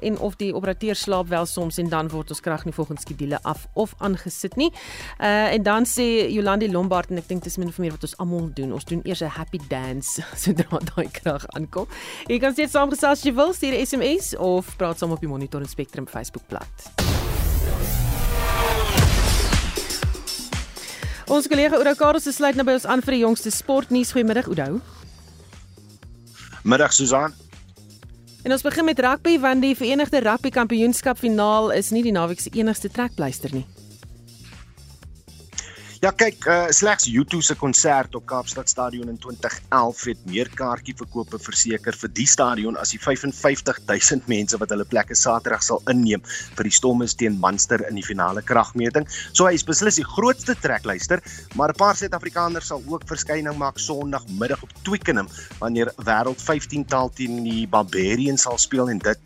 [0.00, 3.38] en of die operateur slaap wel soms en dan word ons krag nie volgens skedule
[3.42, 4.72] af of aangesit nie.
[5.18, 8.16] Uh en dan sê Jolandi Lombard en ek dink dis min of meer wat ons
[8.18, 8.72] almal doen.
[8.72, 11.86] Ons doen eers 'n happy dance sodra daai krag aankom.
[12.28, 15.28] Jy kan steeds saamgesels as jy wil, stuur 'n SMS of praat saam op die
[15.28, 16.90] Monitor en Spectrum Facebookblad.
[21.28, 24.14] Ons kollega Oudo Karel se sluit nou by ons aan vir die jongste sportnuus.
[24.16, 24.80] Goeiemiddag Oudo.
[26.64, 27.47] Middag Susan.
[28.48, 32.40] En ons begin met rugby want die Verenigde Rugby Kampioenskap finaal is nie die naweek
[32.40, 33.66] se enigste trekpleister nie.
[35.98, 41.40] Ja kyk, uh, slegs U2 se konsert op Kaapstad Stadion in 2011 het meer kaartjieverkope
[41.42, 46.68] verseker vir die stadion as die 55000 mense wat hulle plekke Saterdag sal inneem vir
[46.68, 49.08] die Stormers teen Munster in die finale kragmeting.
[49.32, 51.18] So hy is beslis die grootste trekluister,
[51.58, 55.26] maar 'n paar Suid-Afrikaners sal ook verskyning maak Sondagmiddag op Twickenham
[55.58, 59.18] wanneer wêreld 15 taal teen die Barbarians sal speel en dit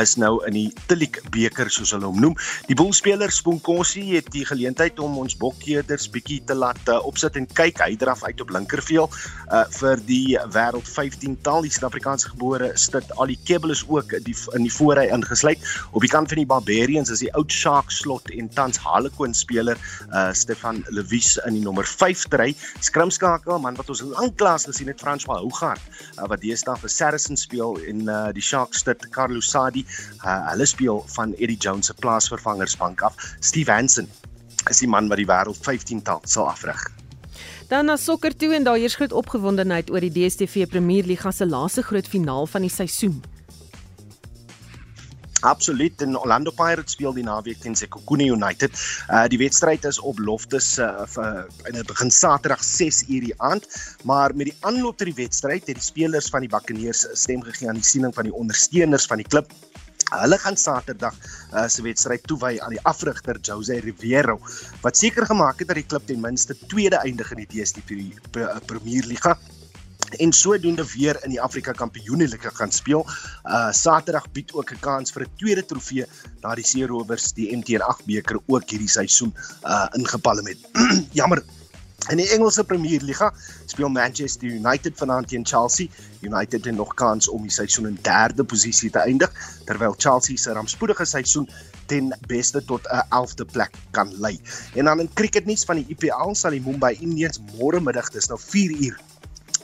[0.00, 2.34] is nou in die Tillik beker soos hulle hom noem.
[2.72, 7.46] Die boelspeler Spoonkosi het die geleentheid om ons bokkeerders bietjie te laat uh, opsit en
[7.58, 7.82] kyk.
[7.84, 9.08] Hy draf uit op linkerveel
[9.52, 11.64] uh vir die wêreld 15 taal.
[11.66, 15.62] Die Suid-Afrikaanse gebore Stit Ali Kebble is ook die in die voorry ingesluit.
[15.92, 19.80] Op die kant van die Barbarians is die oud Shark slot en tans Harlequin speler
[20.12, 22.50] uh Stefan Lewies in die nommer 5 dry.
[22.84, 25.82] Skrimskakel man wat ons lanklaas gesien het François Hougaard
[26.18, 29.86] uh, wat deesdae vir Saracens speel en uh die Sharks Stit Carlos Sadi.
[30.22, 33.14] Uh, hulle speel van Eddie Jones se plaasvervangersbank af.
[33.40, 34.08] Steve Hansen
[34.70, 36.80] is die man wat die wêreld 15 taal sal afrig.
[37.68, 41.46] Dan na sokker toe en daar heers groot opgewondenheid oor die DStv Premier Liga se
[41.46, 43.22] laaste groot finaal van die seisoen.
[45.44, 48.72] Absoluut en Orlando Pirates speel die naweek teen Sekhukhune United.
[49.12, 51.04] Uh die wedstryd is op Loftus uh,
[51.68, 53.68] in dit begin Saterdag 6:00 die aand,
[54.04, 57.68] maar met die aanloop tot die wedstryd het die spelers van die Buccaneers stem gegee
[57.68, 59.52] aan die siening van die ondersteuners van die klub
[60.10, 61.16] Hulle gaan Saterdag
[61.52, 64.38] uh, se wedstryd toewy aan die afrigter Jose Rivero
[64.82, 68.00] wat seker gemaak het dat die klub ten minste tweede eindig in die DStv
[68.66, 69.38] Premier Liga
[70.18, 73.06] en sodoende weer in die Afrika Kampioenligga gaan speel.
[73.44, 76.06] Uh Saterdag bied ook 'n kans vir 'n tweede trofee
[76.42, 80.58] na die Seerowers die MTN8 beker ook hierdie seisoen uh ingepalle met.
[81.18, 81.42] Jammer,
[82.12, 83.30] In die Engelse Premier Liga
[83.64, 85.88] speel Manchester United vanaand teen Chelsea.
[86.20, 89.32] United het nog kans om die seisoen in derde posisie te eindig,
[89.64, 91.48] terwyl Chelsea se rampspoedige seisoen
[91.86, 94.40] ten beste tot 'n 11de plek kan lei.
[94.74, 98.38] En dan in cricketnuus van die IPL sal die Mumbai Indians môre middag, dis nou
[98.40, 99.00] 4 uur,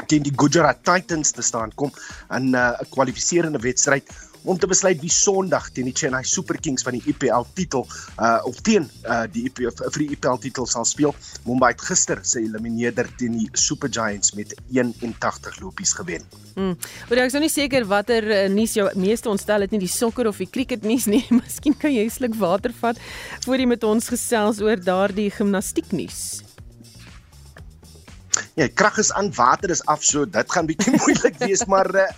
[0.06, 1.92] teen die Gujarat Titans te staan kom
[2.30, 4.08] in uh, 'n kwalifiserende wedstryd
[4.44, 7.86] om te besluit wie Sondag teen die Chennai Super Kings van die IPL titel
[8.18, 11.14] uh of teen uh die IPL vir die IPL titel sal speel.
[11.46, 16.24] Mumbai het gister sy elimineerder teen die Super Giants met 81 lopies gewen.
[16.54, 16.76] Hmm.
[17.08, 19.92] Maar ek is nou nie seker watter uh, nuus jou meeste ontstel het nie die
[19.92, 21.24] sokker of die cricket nuus nie.
[21.40, 23.00] Miskien kan jy 'n sluk water vat
[23.44, 26.49] voor jy met ons gesels oor daardie gimnastiek nuus.
[28.58, 32.08] Ja, krag is aan, water is af, so dit gaan bietjie moeilik wees, maar uh,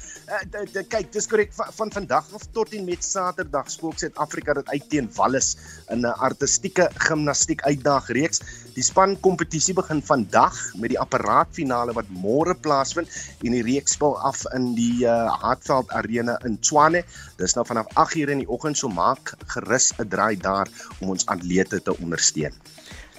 [0.56, 4.72] uh, kyk, dis korrek van, van vandag af tot en met Saterdag spook Suid-Afrika dit
[4.72, 5.52] uit teen Wallis
[5.92, 8.40] in 'n artistieke gimnastiek uitdagreeks.
[8.72, 13.12] Die span kompetisie begin vandag met die apparaatfinale wat môre plaasvind
[13.44, 17.04] en die reeks speel af in die uh, Hartveld Arena in Tshwane.
[17.36, 20.68] Dis nou vanaf 8:00 in die oggend, so maak gerus 'n draai daar
[21.00, 22.56] om ons atlete te ondersteun.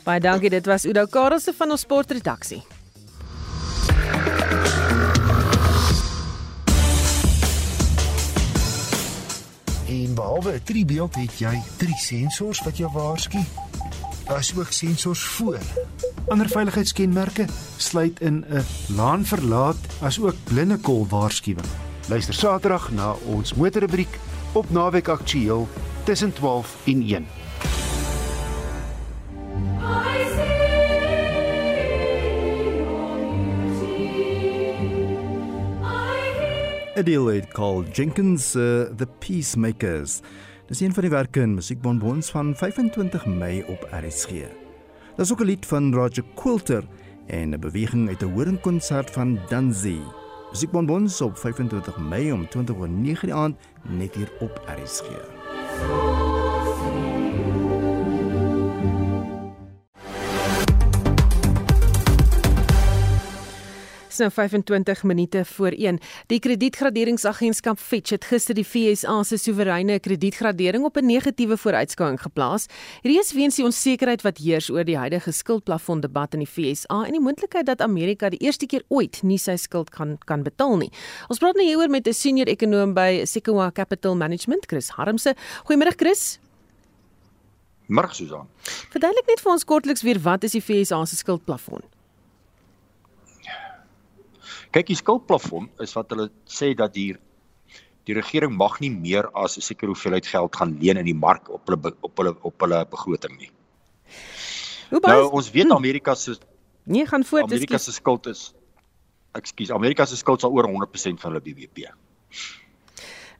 [0.03, 2.63] Baie dankie, dit was Udo Karelse van ons sportredaksie.
[9.87, 13.39] En behalwe 'n tribeeld het jy drie sensors wat jou waarsku.
[14.25, 15.57] Daar is ook sensors voor.
[16.27, 17.45] Ander veiligheidskenmerke
[17.77, 21.67] sluit in 'n laan verlaat as ook blindekol waarskuwing.
[22.07, 24.19] Luister Saterdag na ons motorrubriek
[24.51, 25.67] op Naweek Aktueel
[26.03, 27.42] tussen 12 en 1.
[37.03, 40.21] Adelaide Cole Jenkins uh, The Peacemakers.
[40.67, 44.29] Dis een van die werke in musiekbonbons van 25 Mei op RSG.
[45.15, 46.83] Daar's ook 'n lied van Roger Quilter
[47.27, 49.99] en 'n beweging uit 'n horingkonsert van Danzi.
[50.51, 55.32] Musiekbonbons op 25 Mei om 20:09 die aand net hier op RSG.
[64.13, 65.97] So 25 minute voor 1.
[66.29, 72.65] Die kredietgraderingsagentskap Fitch het gister die FSA se soewereine kredietgradering op 'n negatiewe vooruitskouing geplaas.
[73.01, 77.05] Hierdie is weens die onsekerheid wat heers oor die huidige skuldplafon debat in die FSA
[77.05, 80.77] en die moontlikheid dat Amerika die eerste keer ooit nie sy skuld kan kan betaal
[80.77, 80.91] nie.
[81.27, 85.35] Ons praat nou hieroor met 'n senior ekonoom by Sequoia Capital Management, Chris Harmse.
[85.65, 86.39] Goeiemôre Chris.
[87.87, 88.47] Môre Susan.
[88.89, 91.81] Verduidelik net vir ons kortliks weer wat is die FSA se skuldplafon?
[94.73, 97.13] Kyk, die skuldplafon is wat hulle sê dat die
[98.03, 101.49] die regering mag nie meer as 'n sekere hoeveelheid geld gaan leen in die mark
[101.49, 103.51] op hulle op hulle op hulle begroting nie.
[104.89, 106.35] Hoe baie Nou ons weet Amerika se
[106.85, 107.43] Nee, gaan voort.
[107.43, 108.53] Amerika se skuld is
[109.33, 111.87] Ekskuus, Amerika se skuld sal oor 100% van hulle BBP.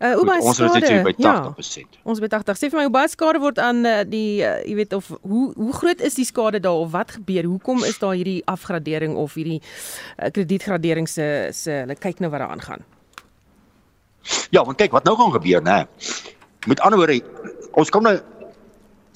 [0.04, 0.90] Uh, hoe baie Ons is skade?
[0.90, 2.00] net by Ja, 80%.
[2.04, 2.58] ons by 80.
[2.60, 5.54] Sê vir my hoe baie skade word aan uh, die uh, jy weet of hoe
[5.56, 7.48] hoe groot is die skade daar of wat gebeur?
[7.48, 12.44] Hoekom is daar hierdie afgradering of hierdie uh, kredietgradering se se hulle kyk nou wat
[12.44, 12.84] daar aangaan?
[14.52, 15.80] Ja, want kyk wat nou gaan gebeur, nê.
[16.68, 17.22] Met ander woorde,
[17.80, 18.18] ons kom nou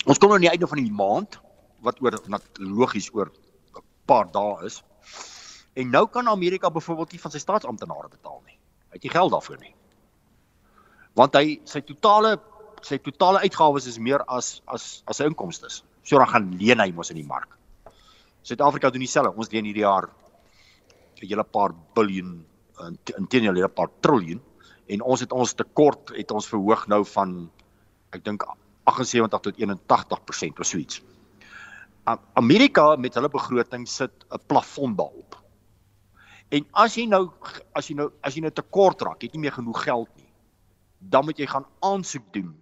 [0.08, 1.36] ons kom nou aan die einde van die maand
[1.84, 2.16] wat oor
[2.60, 3.28] logies oor
[3.76, 4.84] 'n paar dae is.
[5.76, 8.56] En nou kan Amerika byvoorbeeld nie van sy staatsamptenare betaal nie.
[8.90, 9.74] Hy het nie geld daarvoor nie.
[11.18, 12.38] Want hy sy totale
[12.86, 15.70] sy totale uitgawes is meer as as as sy inkomste.
[16.06, 17.58] So dan gaan leen hy mos in die mark.
[18.48, 19.34] Suid-Afrika doen dieselfde.
[19.36, 20.08] Ons leen hierdie jaar
[21.18, 22.46] 'n hele paar biljoen
[23.18, 24.42] intedeel 'n hele paar triljoen
[24.88, 27.50] en ons het ons tekort het ons verhoog nou van
[28.14, 28.46] ek dink
[28.88, 31.02] 78 tot 81% of so iets.
[32.34, 35.36] Amerika met hulle begroting sit 'n plafon daarop.
[36.50, 37.32] En as jy nou
[37.74, 40.27] as jy nou as jy nou tekort raak, het jy nie meer genoeg geld nie.
[41.00, 42.56] Dan moet jy gaan aansoek doen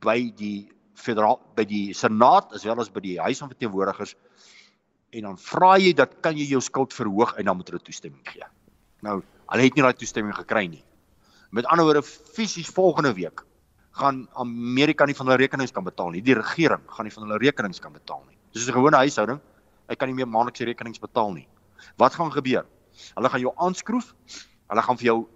[0.00, 4.14] by die federaal by die senaat as wel as by die huis van verteenwoordigers
[5.12, 8.22] en dan vra jy dat kan jy jou skuld verhoog en dan moet hulle toestemming
[8.28, 8.46] gee.
[9.04, 9.20] Nou,
[9.52, 10.82] hulle het nie daai toestemming gekry nie.
[11.52, 13.42] Met ander woorde fisies volgende week
[14.00, 16.22] gaan Amerika nie van hulle rekenings kan betaal nie.
[16.24, 18.38] Die regering gaan nie van hulle rekenings kan betaal nie.
[18.52, 19.40] Dis 'n gewone huishouding.
[19.88, 21.46] Hy kan nie meer maandelikse rekenings betaal nie.
[21.98, 22.64] Wat gaan gebeur?
[23.14, 24.14] Hulle gaan jou aanskroef.
[24.68, 25.28] Hulle gaan vir jou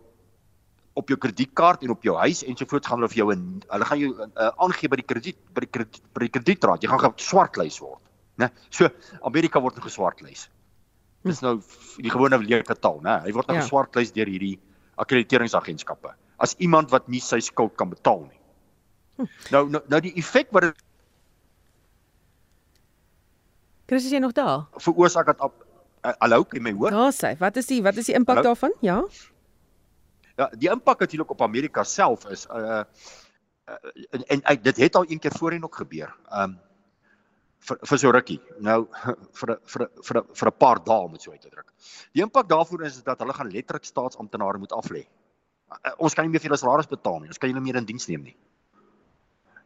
[0.96, 3.98] op jou kredietkaart en op jou huis ensovoorts gaan hulle vir jou 'n hulle gaan
[4.00, 6.82] jou uh, aangee by die krediet by die krediet by die kredietraad.
[6.82, 8.00] Jy gaan geswartlys word,
[8.40, 8.50] né?
[8.70, 8.88] So
[9.22, 10.48] Amerika word nou geswartlys.
[11.26, 11.60] Dis nou
[11.98, 13.20] die gewone leuke taal, né?
[13.26, 13.62] Hy word nou Ja.
[13.62, 14.58] geswartlys deur hierdie
[14.96, 18.40] akkrediteringsagentskappe as iemand wat nie sy skuld kan betaal nie.
[19.16, 19.28] Hm.
[19.52, 20.84] Nou nou, nou die effek wat dit
[23.86, 24.66] Chris, is jy nog daar?
[24.82, 26.90] veroorsaak dat uh, hallo, kan jy my hoor?
[26.90, 28.72] Daar sê, wat is die wat is die impak daarvan?
[28.82, 29.04] Ja.
[30.36, 32.82] Ja, die impak natuurlik op Amerika self is uh,
[33.66, 33.76] uh
[34.14, 36.12] en, en uh, dit het al een keer voorheen ook gebeur.
[36.30, 36.58] Um
[37.66, 38.38] vir vir so rukkie.
[38.62, 38.86] Nou
[39.40, 41.72] vir vir vir vir 'n paar dae om dit so uit te druk.
[42.14, 45.06] Die impak daarvoor is dat hulle gaan letterlik staatsamptenare moet aflê.
[45.72, 47.32] Uh, ons kan nie meer vir hulle salaris betaal nie.
[47.32, 48.36] Ons kan hulle meer in diens neem nie.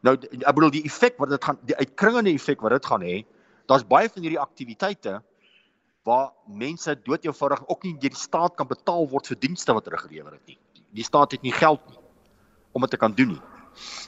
[0.01, 3.25] Nou ek bedoel die effek wat dit gaan die uitkringende effek wat dit gaan hê,
[3.69, 5.19] daar's baie van hierdie aktiwiteite
[6.03, 9.85] waar mense dood eenvoudig ook nie deur die staat kan betaal word vir dienste wat
[9.85, 10.57] hulle gelewer het nie.
[10.91, 11.99] Die, staat het nie geld nie
[12.71, 13.41] om dit te kan doen nie.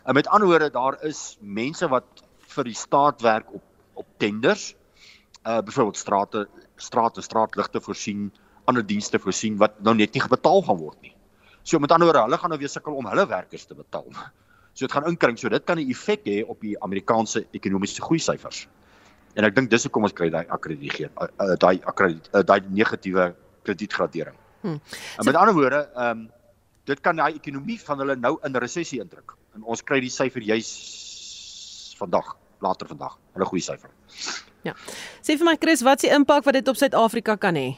[0.07, 2.23] En met ander woorde daar is mense wat
[2.55, 4.73] vir die staat werk op op tenders.
[5.45, 8.31] Uh byvoorbeeld strate strate straatligte voorsien,
[8.65, 11.13] ander dienste voorsien wat nou net nie betaal gaan word nie.
[11.63, 14.07] So met ander woorde, hulle gaan nou weer sukkel om hulle werkers te betaal.
[14.73, 15.37] So dit gaan inkring.
[15.37, 18.67] So dit kan 'n effek hê op die Amerikaanse ekonomiese groei syfers.
[19.33, 22.61] En ek dink dis hoekom ons kry daai akkrediteer uh, uh, daai akkredit uh, daai
[22.69, 23.31] negatiewe
[23.65, 24.35] kredietgradering.
[24.61, 24.79] Hm.
[25.19, 26.31] En met ander woorde, ehm um,
[26.83, 29.37] dit kan daai ekonomie van hulle nou in resessie indruk.
[29.55, 30.71] En ons kry die syfer juis
[31.95, 33.15] vandag, later vandag.
[33.37, 33.91] Hulle goeie syfer.
[34.67, 34.75] Ja.
[35.23, 37.69] Sê vir my Chris, wat is die impak wat dit op Suid-Afrika kan hê?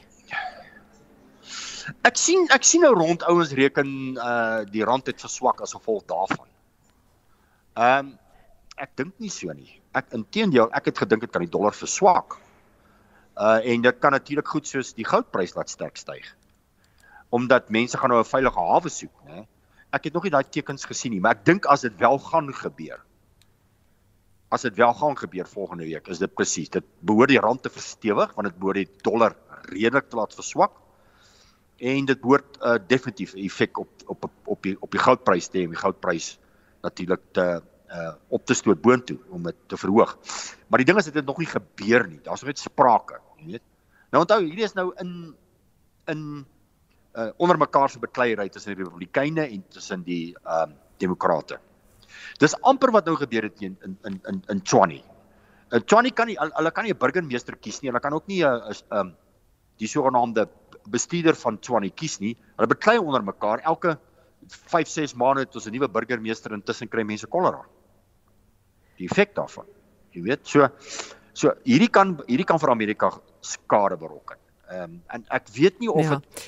[2.05, 6.05] Ek sien ek sien nou rond ouens reken uh die rand het verswak as gevolg
[6.09, 6.49] daarvan.
[7.77, 8.13] Ehm um,
[8.81, 9.69] ek dink nie so nie.
[9.95, 12.37] Ek inteendeel, ek het gedink dit kan die dollar verswak.
[13.35, 16.27] Uh en dit kan natuurlik goed soos die goudprys laat sterk styg.
[17.35, 19.47] Omdat mense gaan nou 'n veilige hawe soek, né?
[19.91, 22.53] Ek het nog nie daai tekens gesien nie, maar ek dink as dit wel gaan
[22.53, 22.99] gebeur.
[24.51, 26.69] As dit wel gaan gebeur volgende week, is dit presies.
[26.69, 29.35] Dit behoort die rand te verstewig want dit behoort die dollar
[29.71, 30.71] redelik te laat verswak
[31.77, 35.57] en dit behoort uh, definitief 'n effek op op op die op die goudprys te
[35.57, 36.37] hê, die goudprys
[36.81, 40.17] natuurlik te uh op te stoot boontoe om dit te verhoog.
[40.67, 42.19] Maar die ding is dit het nog nie gebeur nie.
[42.23, 43.63] Daar's nog net sprake, jy weet.
[44.11, 45.35] Nou onthou, hierdie is nou in
[46.07, 46.45] in
[47.15, 51.57] uh, onder mekaar se bekleierery tussen die Republikeine en tussen die ehm um, Demokrate.
[52.39, 55.01] Dis amper wat nou gebeur het in in in in, in Tshwane.
[55.73, 57.89] Uh, Tshwane kan nie hulle kan nie 'n burgemeester kies nie.
[57.89, 59.15] Hulle kan ook nie 'n uh, ehm um,
[59.77, 60.47] die sogenaamde
[60.87, 62.37] bestuurder van Tshwane kies nie.
[62.55, 63.97] Hulle beklei onder mekaar elke
[64.47, 67.65] 5 6 maande tot 'n nuwe burgemeester intussen kry mense kolera.
[68.97, 69.65] Die effek daarvan.
[70.15, 70.67] Jy weet, so
[71.33, 74.37] so hierdie kan hierdie kan vir Amerika skade berokken.
[74.71, 76.45] Ehm um, en ek weet nie of dit ja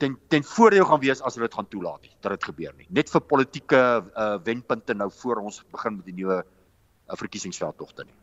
[0.00, 2.86] ten ten voordeel gaan wees as hulle dit gaan toelaat nie dat dit gebeur nie.
[2.88, 8.16] Net vir politieke uh, wenpunte nou voor ons begin met die nuwe uh, verkiesingsveldtogte nie.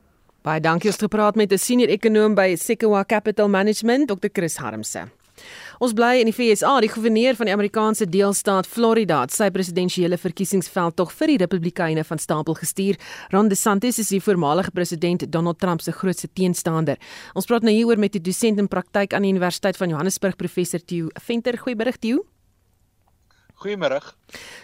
[0.47, 4.29] Baie dankie om te praat met 'n senior ekonom by Sequoia Capital Management, Dr.
[4.33, 5.07] Chris Harmse.
[5.77, 10.17] Ons bly in die FSA, die goewerneur van die Amerikaanse deelstaat Florida, het sy presidentsiële
[10.17, 12.97] verkiesingsveld tog vir die Republikeine van stapel gestuur.
[13.33, 16.97] Ron DeSantis is die voormalige president Donald Trump se grootste teenstander.
[17.37, 20.81] Ons praat nou hieroor met die dosent in praktyk aan die Universiteit van Johannesburg, professor
[20.81, 21.61] Theo Venter.
[21.61, 22.25] Goeiemôre Theo.
[23.61, 24.01] Goeiemôre.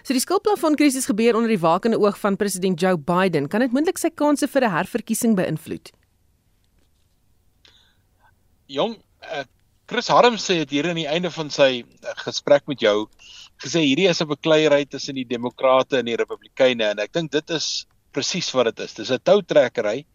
[0.01, 3.49] So die skuldplafon krisis gebeur onder die wakende oog van president Joe Biden.
[3.49, 5.93] Kan dit moontlik sy kansse vir 'n herverkiesing beïnvloed?
[8.65, 9.43] Jong, uh,
[9.85, 13.09] Chris Harm sê dit hier aan die einde van sy eh, gesprek met jou
[13.63, 17.49] gesê hierdie is 'n bekleierery tussen die demokrate en die republikeine en ek dink dit
[17.51, 18.93] is presies wat dit is.
[18.93, 20.05] Dis 'n toutrekkery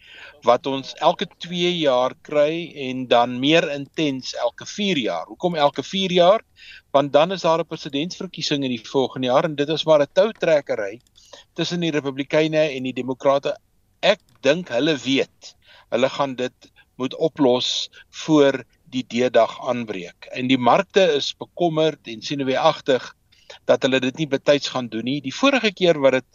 [0.47, 5.27] wat ons elke 2 jaar kry en dan meer intens elke 4 jaar.
[5.27, 6.41] Hoekom elke 4 jaar?
[6.93, 10.13] Want dan is daar 'n presidentsverkiesing in die volgende jaar en dit is maar 'n
[10.15, 11.01] toutrekkery
[11.55, 13.57] tussen die republikeine en die demokrate.
[14.01, 15.57] Ek dink hulle weet.
[15.91, 20.29] Hulle gaan dit moet oplos voor die D-dag aanbreek.
[20.33, 23.15] En die markte is bekommerd en sineweagtig
[23.69, 25.21] dat hulle dit nie betyds gaan doen nie.
[25.25, 26.29] Die vorige keer wat dit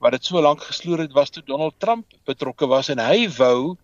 [0.00, 3.76] wat dit so lank gesloer het was toe Donald Trump betrokke was en hy wou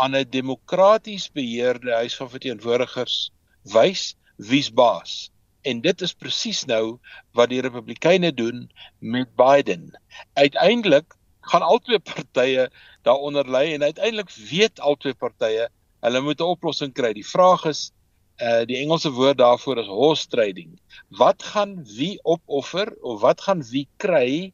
[0.00, 3.30] aan 'n demokraties beheerde huis van verteenwoordigers
[3.74, 5.30] wys wie's baas.
[5.62, 6.98] En dit is presies nou
[7.36, 9.92] wat die Republikeine doen met Biden.
[10.32, 12.70] Uiteindelik gaan albei partye
[13.02, 15.68] daaronder lê en uiteindelik weet albei partye
[16.00, 17.12] Hulle moet 'n oplossing kry.
[17.12, 17.92] Die vraag is
[18.40, 20.78] uh die Engelse woord daarvoor is horse trading.
[21.18, 24.52] Wat gaan wie opoffer of wat gaan wie kry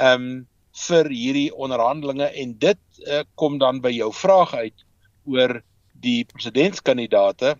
[0.00, 4.84] um vir hierdie onderhandelinge en dit uh, kom dan by jou vraag uit
[5.30, 5.60] oor
[6.02, 7.54] die presidentskandidaate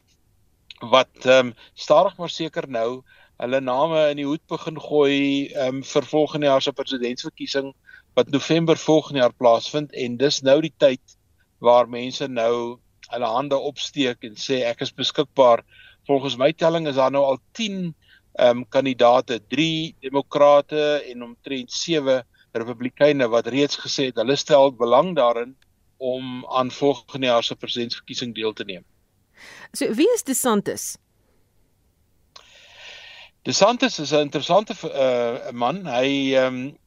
[0.91, 3.03] wat um stadig maar seker nou
[3.43, 7.71] hulle name in die hoed begin gooi um vir volgende jaar se presidentsverkiesing
[8.19, 11.17] wat November volgende jaar plaasvind en dis nou die tyd
[11.63, 12.81] waar mense nou
[13.13, 15.65] hulle hande opsteek en sê ek is beskikbaar.
[16.07, 17.95] Volgens my telling is daar nou al 10
[18.35, 24.73] ehm um, kandidate, 3 demokrate en omtrent 7 republikeine wat reeds gesê het hulle stel
[24.75, 25.55] belang daarin
[25.99, 28.85] om aan volgende jaar se presidentsverkiesing deel te neem.
[29.73, 30.97] So wie is DeSantis?
[33.43, 35.87] DeSantis is 'n interessante uh man.
[35.87, 36.79] Hy ehm um,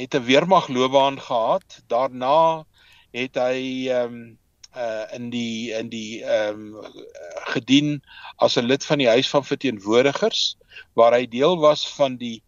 [0.00, 1.82] het 'n weermagloopbaan gehad.
[1.86, 2.64] Daarna
[3.10, 4.38] het hy ehm um,
[4.76, 7.04] uh in die in die ehm um,
[7.52, 8.02] gedien
[8.36, 10.56] as 'n lid van die huis van verteenwoordigers
[10.94, 12.42] waar hy deel was van die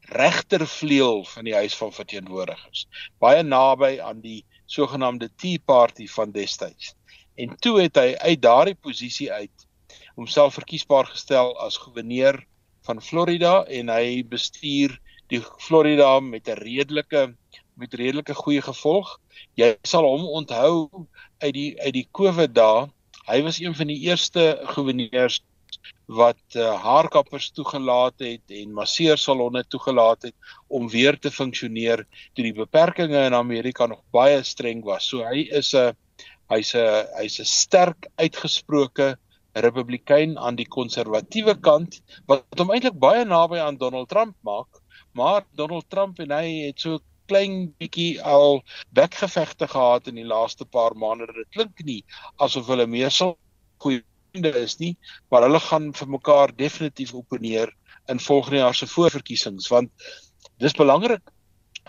[0.00, 2.86] regtervleuel van die huis van verteenwoordigers.
[3.18, 6.94] Baie naby aan die sogenaamde Tea Party van destyds
[7.36, 9.66] en toe het hy uit daardie posisie uit
[10.16, 12.40] homself verkiesbaar gestel as goewerneur
[12.88, 14.96] van Florida en hy bestuur
[15.28, 17.34] die Florida met 'n redelike
[17.76, 19.18] met redelike goeie gevolg
[19.60, 21.06] jy sal hom onthou
[21.42, 22.86] uit die uit die COVID dae.
[23.26, 25.40] Hy was een van die eerste goewerneurs
[26.06, 30.34] wat uh, haarkappers toegelaat het en masseursalonne toegelaat het
[30.68, 32.04] om weer te funksioneer
[32.34, 35.08] toe die beperkings in Amerika nog baie streng was.
[35.10, 35.96] So hy is 'n
[36.50, 39.16] hy's 'n hy's 'n sterk uitgesproke
[39.54, 44.68] republikein aan die konservatiewe kant wat hom eintlik baie naby aan Donald Trump maak,
[45.12, 48.62] maar Donald Trump en hy het so klein bietjie al
[48.96, 51.26] bekgevegte gehad in die laaste paar maande.
[51.26, 52.02] Dit klink nie
[52.36, 53.36] asof hulle meer so
[53.82, 54.02] goeie
[54.32, 54.96] vriende is nie,
[55.30, 57.72] maar hulle gaan vir mekaar definitief opponeer
[58.08, 59.90] in volgende jaar se voorverkiesings want
[60.62, 61.32] dis belangrik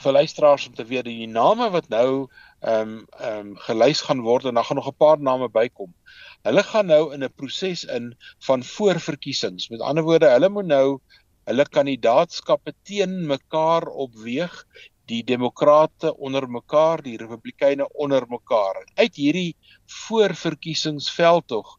[0.03, 2.27] vir luisteraars om te weet die name wat nou
[2.61, 5.93] ehm um, ehm um, gelys gaan word en dan gaan nog 'n paar name bykom.
[6.43, 8.15] Hulle gaan nou in 'n proses in
[8.47, 9.69] van voorverkiesings.
[9.69, 10.99] Met ander woorde, hulle moet nou
[11.45, 14.65] hulle kandidaatskappe teen mekaar opweeg
[15.07, 18.83] die demokrate onder mekaar, die republikeine onder mekaar.
[18.95, 19.55] Uit hierdie
[20.07, 21.77] voorverkiesingsveld tog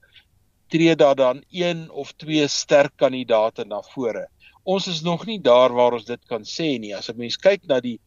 [0.68, 4.26] tree daar dan een of twee sterk kandidaate na vore.
[4.64, 6.94] Ons is nog nie daar waar ons dit kan sê nie.
[6.96, 8.00] As 'n mens kyk na die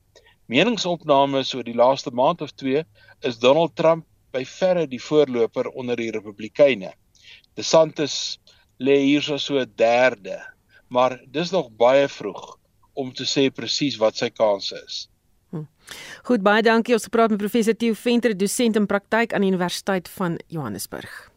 [0.46, 2.84] meningsopnames oor die laaste maand of twee,
[3.22, 6.94] is Donald Trump by verre die voorloper onder die republikeine.
[7.56, 8.40] DeSantis
[8.80, 10.40] lê hier so 'n derde,
[10.90, 12.58] maar dis nog baie vroeg
[12.94, 15.08] om te sê presies wat sy kanse is.
[16.24, 16.94] Goed, baie dankie.
[16.94, 21.32] Ons gepraat met professor Theo Venter, dosent in praktyk aan die Universiteit van Johannesburg.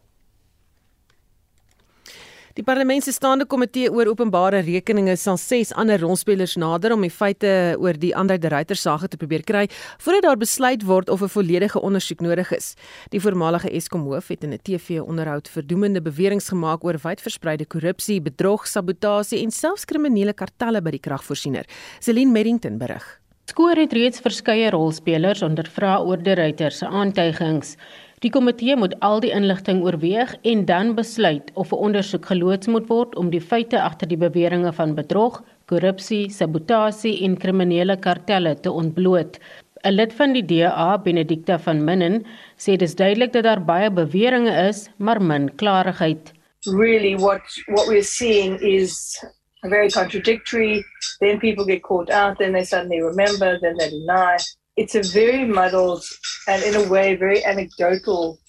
[2.55, 7.11] Die parlement se staande komitee oor openbare rekeninge sal ses ander rolspelers nader om die
[7.11, 7.49] feite
[7.83, 9.65] oor die ander de Ruyter sage te probeer kry
[10.05, 12.75] voordat daar besluit word of 'n volledige ondersoek nodig is.
[13.11, 18.67] Die voormalige Eskom hoof het in 'n TV-onderhoud verdoemende beweringe gemaak oor wydverspreide korrupsie, bedrog,
[18.67, 21.65] sabotasie en selfs kriminele kartelle by die kragvoorsiener.
[21.99, 23.24] Celine Merrington berig.
[23.45, 27.75] Skoor het reeds verskeie rolspelers ondervra oor de Ruyter se aantuigings.
[28.23, 32.87] Die komitee moet al die inligting oorweeg en dan besluit of 'n ondersoek geloods moet
[32.89, 38.71] word om die feite agter die beweringe van bedrog, korrupsie, sabotasie en kriminele kartelle te
[38.71, 39.37] ontbloot.
[39.83, 42.25] 'n Lid van die DA, Benedicta van Minnen,
[42.57, 46.33] sê dis duidelik dat daar baie beweringe is, maar min klarigheid.
[46.65, 49.21] Really what what we're seeing is
[49.63, 50.83] very contradictory.
[51.21, 54.37] Then people get caught out, then they suddenly remember, then they deny.
[54.75, 56.03] it's a very muddled
[56.47, 58.39] and in a way very anecdotal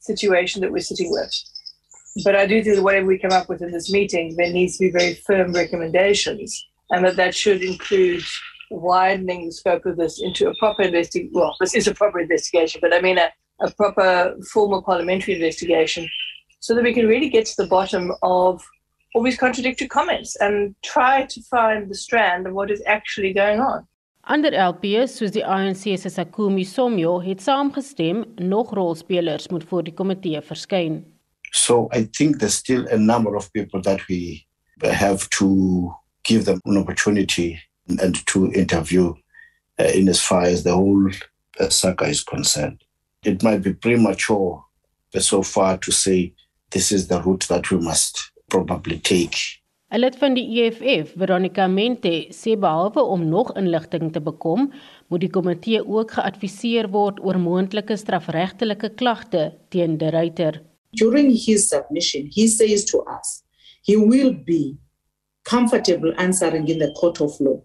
[0.00, 1.30] situation that we're sitting with.
[2.24, 4.76] But I do think that whatever we come up with in this meeting, there needs
[4.78, 8.22] to be very firm recommendations, and that that should include
[8.70, 11.32] widening the scope of this into a proper investigation.
[11.34, 16.08] Well, this is a proper investigation, but I mean a, a proper formal parliamentary investigation,
[16.60, 18.64] so that we can really get to the bottom of
[19.14, 23.60] all these contradictory comments and try to find the strand of what is actually going
[23.60, 23.86] on.
[24.26, 29.94] Ander LPs soos die ANC se Sakumi Somyo het saamgestem nog rolspelers moet voor die
[29.94, 31.04] komitee verskyn.
[31.52, 34.46] So I think there's still a number of people that we
[34.82, 35.94] have to
[36.24, 37.60] give them an opportunity
[38.00, 39.14] and to interview
[39.78, 41.10] uh, in as far as the whole
[41.60, 42.82] uh, saga is concerned.
[43.24, 44.64] It might be premature
[45.18, 46.32] so far to say
[46.70, 49.36] this is the route that we must probably take.
[49.90, 54.72] 'n Lid van die EFF, Veronica Mente, sê behalwe om nog inligting te bekom,
[55.08, 60.62] moet die komitee ook geadviseer word oor moontlike strafregtelike klagte teen De Ruyter.
[60.90, 63.44] During his submission, he says to us,
[63.82, 64.76] he will be
[65.44, 67.62] comfortable answering in the court of law.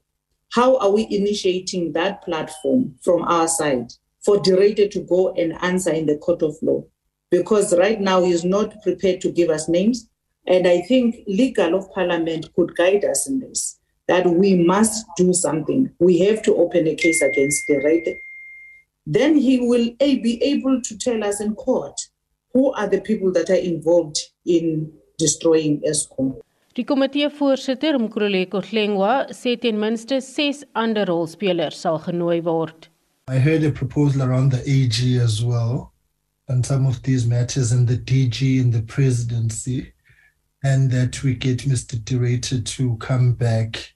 [0.56, 3.94] How are we initiating that platform from our side
[4.26, 6.84] for De Ruyter to go and answer in the court of law?
[7.32, 10.10] Because right now he is not prepared to give us names.
[10.48, 13.78] And I think legal of parliament could guide us in this,
[14.08, 15.90] that we must do something.
[16.00, 18.08] We have to open a case against the right.
[19.06, 22.00] Then he will be able to tell us in court
[22.54, 26.36] who are the people that are involved in destroying Eskom.
[26.76, 32.88] Die komitee voorsitter, Mkroleko Hlengwa, sê ten minste 6 ander rolspelers sal genooi word.
[33.28, 35.92] I heard a proposal around the AG as well
[36.48, 39.92] on some of these matters and the DG and the presidency
[40.64, 41.96] and that we get Mr.
[42.04, 43.94] Derator to come back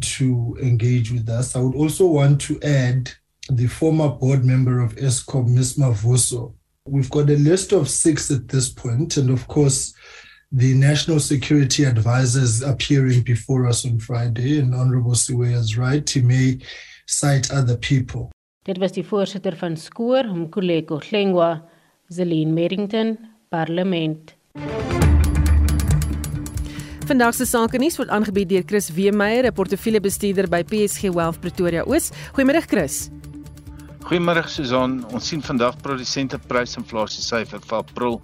[0.00, 1.56] to engage with us.
[1.56, 3.10] I would also want to add
[3.50, 5.76] the former board member of ESCOM, Ms.
[5.76, 6.54] Mavoso.
[6.86, 9.94] We've got a list of six at this point, and of course,
[10.52, 16.08] the national security advisor is appearing before us on Friday, and Honorable Siwe is right.
[16.08, 16.58] He may
[17.06, 18.30] cite other people.
[18.64, 21.62] Dit was die voorsitter van Skoor, Mkuleko Hlengwa,
[22.08, 23.18] Zelene Merrington,
[23.50, 24.34] Parlement.
[27.04, 31.82] Vandag se sake nuus word aangebied deur Chris Weemeyer, 'n portefeuljebestuurder by PSG Wealth Pretoria
[31.84, 32.10] Oos.
[32.32, 33.10] Goeiemôre Chris.
[34.08, 35.04] Goeiemôre Susan.
[35.12, 38.22] Ons sien vandag produsente prysinflasie syfer vir April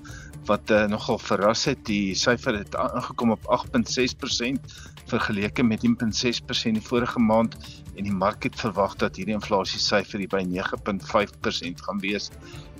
[0.48, 1.84] wat uh, nogal verras het.
[1.84, 4.72] Die syfer het aangekom op 8.6%
[5.12, 7.56] vergeleke met 10.6% die vorige maand
[7.96, 12.30] en die mark het verwag dat hierdie inflasie syfer by 9.5% gaan wees.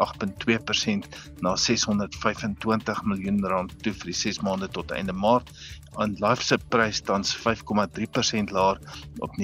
[1.45, 5.51] na 625 miljoen rand toe vir die 6 maande tot einde Maart.
[5.99, 7.43] En Life se prys tans 5.3%
[8.55, 8.79] laer
[9.19, 9.43] op R19.88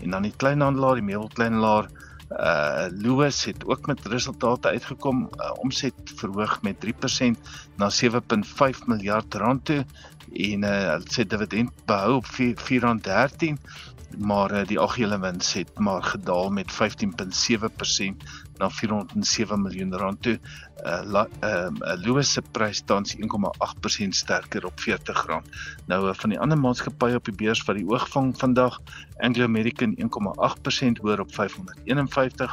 [0.00, 1.88] en dan die kleinhandelaar, die meubelkleinhandelaar
[2.30, 7.36] Uh Lewis het ook met resultate uitgekom, uh, omset verhoog met 3%
[7.76, 9.84] na 7.5 miljard rand toe.
[10.32, 13.54] En uh hulle sê dividend behou op 4.13
[14.18, 18.24] maar uh, die algehele wins het maar gedaal met 15.7%
[18.56, 20.38] na 407 miljoen rand toe.
[20.84, 25.24] Uh ehm uh, Lewis se prys tans 1,8% sterker op R40.
[25.86, 28.80] Nou uh, van die ander maatskappye op die beurs wat die oog vang vandag,
[29.16, 32.52] Anglo American 1,8% hoër op R551,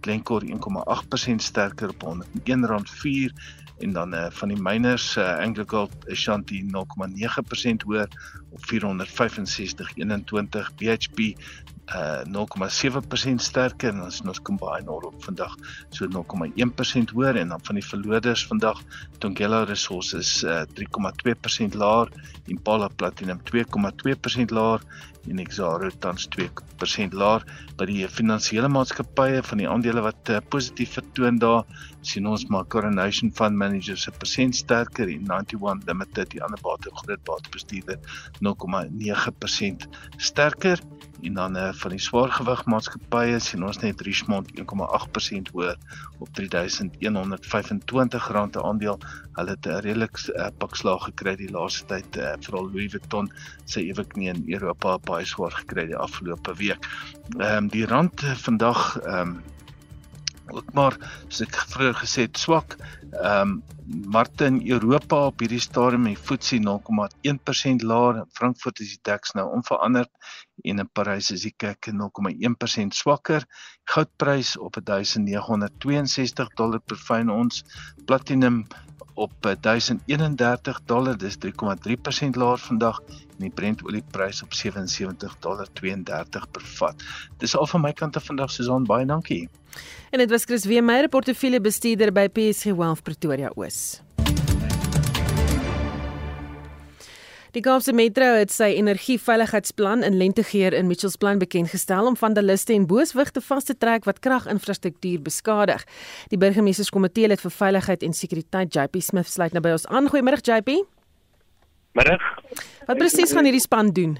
[0.00, 7.82] Glencore 1,8% sterker op R101.4 en dan uh, van die miners uh, AngloGold Ashanti 0,9%
[7.86, 8.08] hoër
[8.50, 8.74] op 465.21
[10.78, 11.18] BHP
[11.92, 15.52] uh 0,7% sterker en ons ons combine oor op vandag
[15.92, 18.80] so 0,1% hoër en dan van die verloders vandag
[19.18, 22.08] Tongela Resources uh 3,2% laer,
[22.46, 24.80] Impala Platinum 2,2% laer
[25.30, 27.44] en Exxaro tans 2% laer
[27.78, 31.64] by die finansiële maatskappye van die aandele wat uh, positief vertoon daar.
[32.04, 36.92] Sien ons maar Coronation Fund Manager se persent sterker en 91 Limited die ander bate
[37.00, 37.98] groot batebestuurder
[38.44, 40.82] 0,9% sterker
[41.24, 45.78] en dan uh, van die swaargewig maatskappye sien ons net Richmond 1,8% hoër
[46.24, 48.98] op R3125 'n aandeel.
[49.38, 53.32] Hulle het 'n redelik uh, pak slag gekry die laaste tyd uh, veral Louis Vuitton
[53.64, 56.88] se ewig nie in Europa baie swaar gekry die afgelope week.
[57.38, 59.42] Ehm um, die rand uh, vandag ehm um,
[60.52, 60.96] ook maar
[61.28, 62.76] soos ek vroeër gesê het swak.
[63.12, 69.02] Ehm um, markte in Europa op hierdie stadium die FTSE 0,1% laer, Frankfurt is die
[69.02, 70.10] DAX nou onveranderd
[70.62, 73.44] en in Parys is die CAC 0,1% swakker.
[73.90, 77.64] Goudprys op 1962 dollar per fyn ons.
[78.06, 78.64] Platinum
[79.14, 83.00] op 1031 dollar, dis 3,3% laer vandag
[83.34, 87.04] en die Brent olieprys op 77 dollar 32 per vat.
[87.38, 89.48] Dis al van my kant af vandag Susan, baie dankie.
[90.10, 94.03] En dit was Chris Weemeyer, portefeulje bestuurder by PSG Wealth Pretoria Oos.
[97.54, 102.74] Die Kaapse Metro het sy energieveiligheidsplan in lentegeer in Mitchells Plain bekend gestel om vandaliste
[102.74, 105.84] en booswigte vas te trek wat kraginfrastruktuur beskadig.
[106.34, 110.10] Die burgemeesterskomitee lid vir veiligheid en sekuriteit JP Smith sluit nou by ons aan.
[110.10, 110.80] Goeiemôre JP.
[111.94, 112.26] Middag.
[112.90, 114.18] Wat presies gaan hierdie span doen?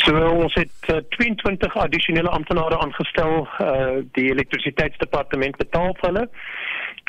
[0.00, 6.28] So ons het uh, 22 addisionele amptenare aangestel, uh, die elektrisiteitsdepartement betaal vir hulle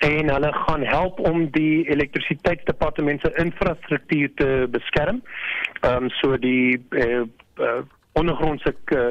[0.03, 5.21] en hulle gaan help om die elektrisiteitsdepartement se infrastruktuur te beskerm.
[5.81, 7.21] Ehm um, so die uh,
[7.59, 7.81] uh,
[8.19, 9.07] ondergrondse uh, uh,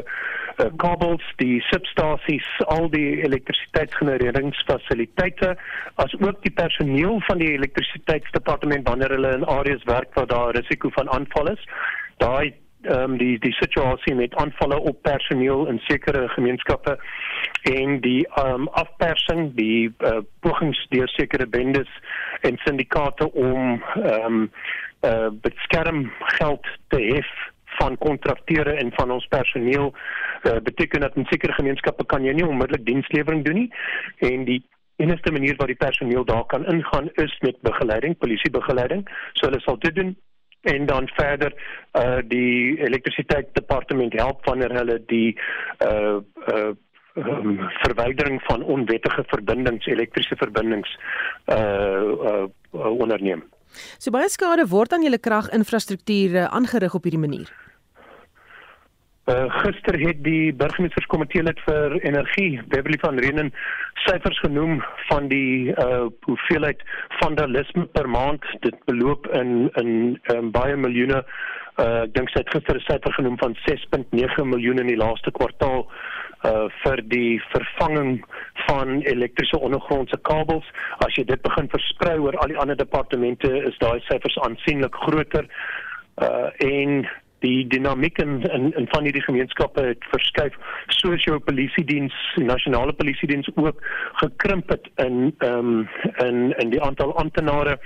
[0.77, 5.57] kabels, die substasies, al die elektrisiteitsgenereringsfasiliteite,
[5.95, 10.89] as ook die personeel van die elektrisiteitsdepartement wanneer hulle in areas werk waar daar risiko
[10.99, 11.63] van aanval is.
[12.23, 16.99] Daai ehm um, die die situasie met aanvalle op personeel in sekere gemeenskappe
[17.63, 21.89] en die ehm um, afpersing die uh, pogings deur sekere bendes
[22.41, 24.51] en syndikaate om ehm um,
[25.05, 27.31] uh, beskerm geld te hef
[27.79, 32.47] van kontrakteure en van ons personeel uh, beteken dat in sekere gemeenskappe kan jy nie
[32.47, 33.71] onmiddellik dienslewering doen nie
[34.19, 34.63] en die
[34.97, 39.09] enigste manier waar die personeel daar kan ingaan is met begeleiding, polisiebegeleiding.
[39.33, 40.17] So hulle sal dit doen
[40.63, 41.53] en dan verder
[41.99, 45.39] uh die elektrisiteitsdepartement help wanneer hulle die
[45.87, 46.21] uh
[46.53, 46.73] uh
[47.15, 50.99] um, verwydering van onwettige verbindings elektriese verbindings
[51.47, 53.43] uh, uh, uh onderneem.
[53.99, 57.53] So baie skade word aan julle kraginfrastruktuur aangerig op hierdie manier.
[59.31, 63.53] Uh, gister het die burgemeesterskomitee lid vir energie, Beverly van Renen,
[64.03, 66.83] syfers genoem van die uh hoeveelheid
[67.21, 68.43] vandalisme per maand.
[68.67, 69.93] Dit beloop in in
[70.35, 71.23] um, baie miljoene.
[71.79, 75.31] Uh ek dink sy het gister 'n syfer genoem van 6.9 miljoen in die laaste
[75.31, 75.87] kwartaal
[76.51, 78.25] uh vir die vervanging
[78.67, 80.67] van elektriese ondergrondse kabels.
[81.07, 85.47] As jy dit begin versprei oor al die ander departemente, is daai syfers aansienlik groter.
[86.19, 87.07] Uh en
[87.43, 90.57] die dinamiek in in, in van hierdie gemeenskappe het verskuif
[90.99, 93.85] soos jou polisie diens nasionale polisie diens ook
[94.25, 95.89] gekrimp het in ehm um,
[96.27, 97.79] in in die aantal amptenare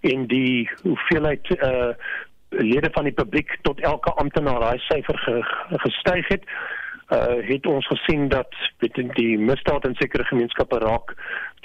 [0.00, 1.92] en die hoeveelheid eh uh,
[2.48, 5.36] lede van die publiek tot elke amptenaar daai syfer ge,
[5.84, 6.44] gestyg het.
[7.14, 11.14] Uh het ons gesien dat weet die misdaad in sekere gemeenskappe raak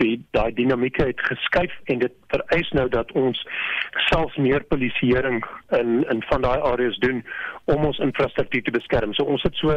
[0.01, 3.45] die daai dinamieke het geskuif en dit vereis nou dat ons
[4.09, 5.41] selfs meer polisieering
[5.79, 7.23] in in van daai areas doen
[7.65, 9.13] om ons infrastruktuur te beskerm.
[9.13, 9.75] So ons het so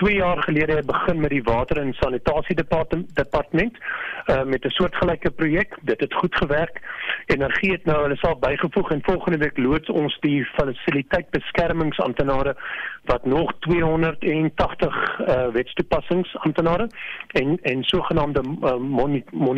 [0.00, 5.30] 2 jaar gelede begin met die water en sanitasie departement departement uh, met 'n soortgelyke
[5.30, 5.76] projek.
[5.82, 6.80] Dit het goed gewerk.
[7.26, 12.56] Energie het nou hulle self bygevoeg en volgende week loods ons die fasiliteit beskermingsamptenare
[13.04, 16.88] wat nog 280 uh, wetstoepassingsamptenare
[17.26, 18.74] en en sogenaamde uh,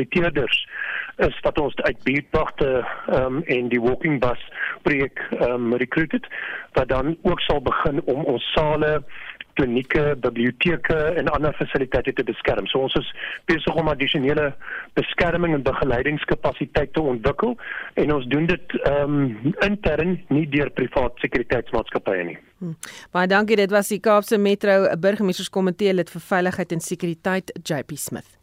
[0.00, 0.68] moniteerders
[1.16, 4.40] is wat ons uit buurtwagte um, en die walking bus
[4.82, 6.26] projek um, recruited
[6.78, 9.02] wat dan ook sal begin om ons sale
[9.58, 12.68] klinieke, biblioteke en ander fasiliteite te beskerm.
[12.70, 13.08] So ons is
[13.50, 14.54] besig om addisionele
[14.96, 17.56] beskerming en begeleidingskapasiteit te ontwikkel
[18.00, 22.38] en ons doen dit ehm um, intern nie deur privaat sekuriteitsmaatskappye nie.
[22.62, 22.76] Hmm.
[23.12, 23.58] Baie dankie.
[23.60, 28.39] Dit was die Kaapse Metro burgemeesterskomitee lid vir veiligheid en sekuriteit JP Smith.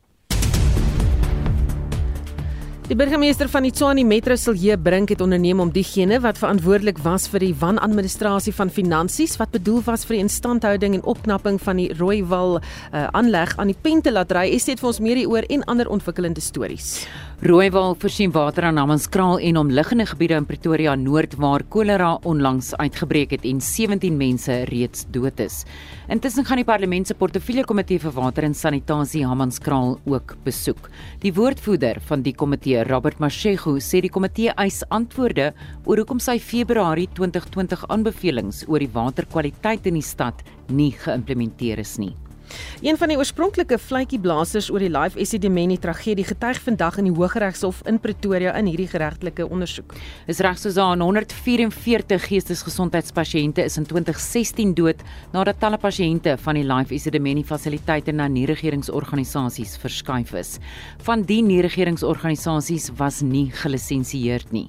[2.87, 7.43] Die burgemeester van Tshwane Metro Silje Brink het onderneem om diegene wat verantwoordelik was vir
[7.43, 12.61] die wanadministrasie van finansies wat bedoel was vir die instandhouding en opknapping van die Rooiwal
[12.61, 12.61] uh,
[13.11, 14.45] aanleg aan die pen te laat ry.
[14.55, 17.01] Is dit vir ons meer hieroor en ander ontwikkelende stories.
[17.37, 23.35] Rooiwal voorsien water aan Namanskraal en omliggende gebiede in Pretoria Noord waar kolera onlangs uitgebreek
[23.35, 25.59] het en 17 mense reeds dood is.
[26.09, 30.89] Intussen gaan die parlement se portefeulje komitee vir water en sanitasie Namanskraal ook besoek.
[31.21, 35.51] Die woordvoerder van die komitee, Robert Mashego, sê die komitee eis antwoorde
[35.85, 40.41] oor hoekom sy Februarie 2020 aanbevelings oor die waterkwaliteit in die stad
[40.73, 42.15] nie geïmplementeer is nie.
[42.81, 47.81] Een van die oorspronklike vletjieblassers oor die Life Esidimeni tragedie getuig vandag in die Hooggeregshof
[47.89, 49.95] in Pretoria in hierdie geregtelike ondersoek.
[50.29, 55.01] Is reg soos aan 144 geestesgesondheidspasiënte is in 2016 dood
[55.33, 60.57] nadat talle pasiënte van die Life Esidimeni fasiliteite na nie-regeringsorganisasies verskuif is.
[61.07, 64.67] Van die nie-regeringsorganisasies was nie gelisensieerd nie.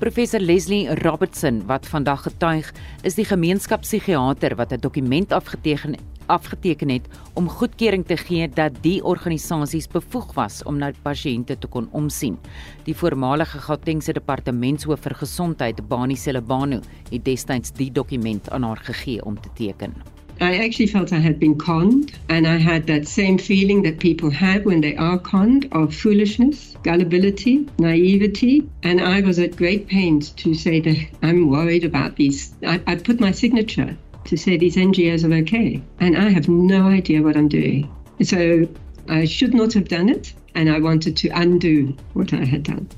[0.00, 2.70] Professor Leslie Robertson wat vandag getuig,
[3.04, 5.94] is die gemeenskapspsigiater wat 'n dokument afgeteken
[6.26, 11.66] afgeteken het om goedkeuring te gee dat die organisasies bevoeg was om na pasiënte te
[11.66, 12.38] kon omsien.
[12.84, 16.80] Die voormalige Gautengse departementshoof vir gesondheid, Bani Selebano,
[17.10, 19.94] het destyds die dokument aan haar gegee om te teken.
[20.40, 24.30] I actually felt I had been conned, and I had that same feeling that people
[24.30, 28.66] have when they are conned of foolishness, gullibility, naivety.
[28.82, 32.54] And I was at great pains to say that I'm worried about these.
[32.66, 35.82] I, I put my signature to say these NGOs are okay.
[35.98, 37.94] And I have no idea what I'm doing.
[38.22, 38.66] So
[39.08, 40.32] I should not have done it.
[40.54, 42.88] And I wanted to undo what I had done.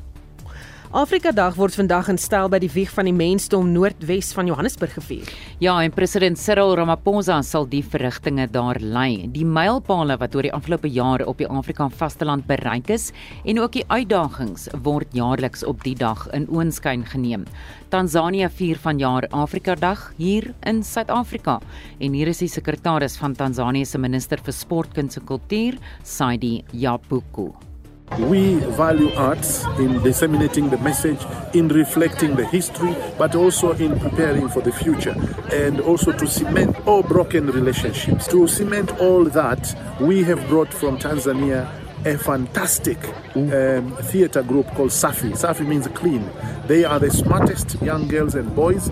[0.93, 4.93] Afrika Dag word vandag in stel by die wieg van die mensdom Noordwes van Johannesburg
[4.99, 5.31] gevier.
[5.65, 9.25] Ja, en president Cyril Ramaphosa sal die verrigtinge daar lei.
[9.33, 13.09] Die mylpale wat oor die afgelope jare op die Afrika vasteland bereik is
[13.49, 17.49] en ook die uitdagings word jaarliks op die dag in oënskyn geneem.
[17.89, 21.63] Tansanië vier vanjaar Afrika Dag hier in Suid-Afrika
[22.05, 26.59] en hier is die sekretaris van Tansanië se minister vir sport, kuns en kultuur, Saidi
[26.77, 27.72] Japuku.
[28.19, 31.19] We value arts in disseminating the message,
[31.55, 35.15] in reflecting the history, but also in preparing for the future,
[35.51, 38.29] and also to cement all broken relationships.
[38.29, 41.71] To cement all that, we have brought from Tanzania
[42.05, 42.99] a fantastic
[43.35, 45.33] um, theater group called Safi.
[45.33, 46.31] Safi means clean.
[46.67, 48.91] They are the smartest young girls and boys.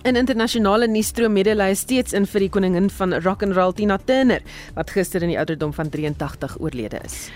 [0.00, 4.40] In internasionale nuusstroom medelei steeds in vir die koningin van rock and roll Tina Turner
[4.72, 7.26] wat gister in die ouderdom van 83 oorlede is.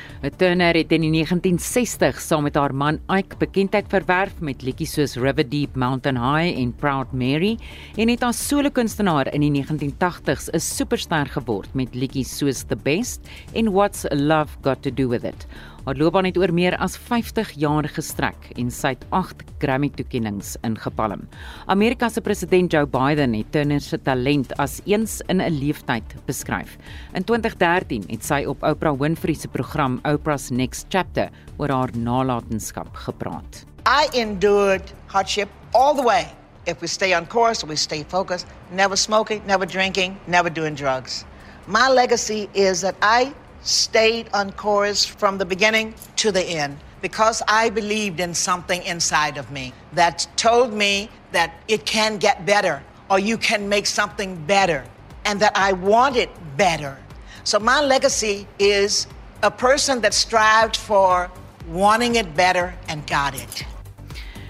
[0.40, 5.18] Turner het in die 1960 saam met haar man Ike bekendheid verwerf met liedjies soos
[5.20, 7.58] River Deep, Mountain High en Proud Mary
[8.00, 12.80] en het as solo kunstenaar in die 1980s 'n superster geword met liedjies soos The
[12.80, 13.20] Best
[13.52, 15.44] en What's Love Got to Do with It.
[15.84, 21.26] Haar loopbaan het oor meer as 50 jaar gestrek en sy het 8 Grammy-toekenninge ingepalm.
[21.68, 26.78] Amerika se president Joe Biden het Turner se talent as eens in 'n leeftyd beskryf.
[27.12, 31.28] In 2013 het sy op Oprah Winfrey se program Oprah's Next Chapter
[31.58, 33.64] oor haar nalatenskap gepraat.
[33.86, 36.26] I endured hardship all the way.
[36.64, 41.24] If we stay on course, we stay focused, never smoking, never drinking, never doing drugs.
[41.66, 43.32] My legacy is that I
[43.64, 49.36] stayed on course from the beginning to the end because I believed in something inside
[49.36, 54.36] of me that told me that it can get better or you can make something
[54.46, 54.84] better
[55.24, 56.96] and that I wanted better.
[57.44, 59.06] So my legacy is
[59.42, 61.30] a person that strived for
[61.68, 63.64] wanting it better and got it.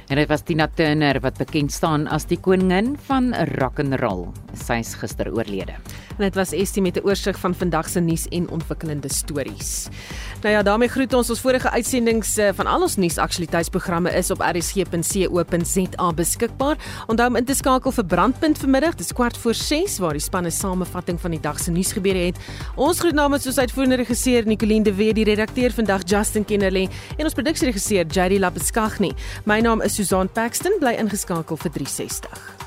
[0.09, 4.27] En dit was Tina Turner wat bekend staan as die koningin van rock and roll.
[4.53, 5.79] Sy is gister oorlede.
[6.15, 9.89] En dit was Estie met 'n oorsig van vandag se nuus en ontwikkelende stories.
[10.43, 14.41] Nou ja, daarmee groet ons ons vorige uitsendings eh, van al ons nuusaktualiteitsprogramme is op
[14.41, 16.77] rsg.co.za beskikbaar.
[17.07, 20.45] Onthou om in te skakel vir Brandpunt vanmiddag, dis kwart voor 6 waar die span
[20.47, 22.37] 'n samevatting van die dag se nuus gebeure het.
[22.75, 27.25] Ons groet namens ons uitvoerende regisseur Nicoline de Weer, die redakteur vandag Justin Kennerley en
[27.25, 29.13] ons produksieregisseur Jady Lapeskagni.
[29.45, 32.64] My naam is Susan Paxton, bly ingeskakel vir 360.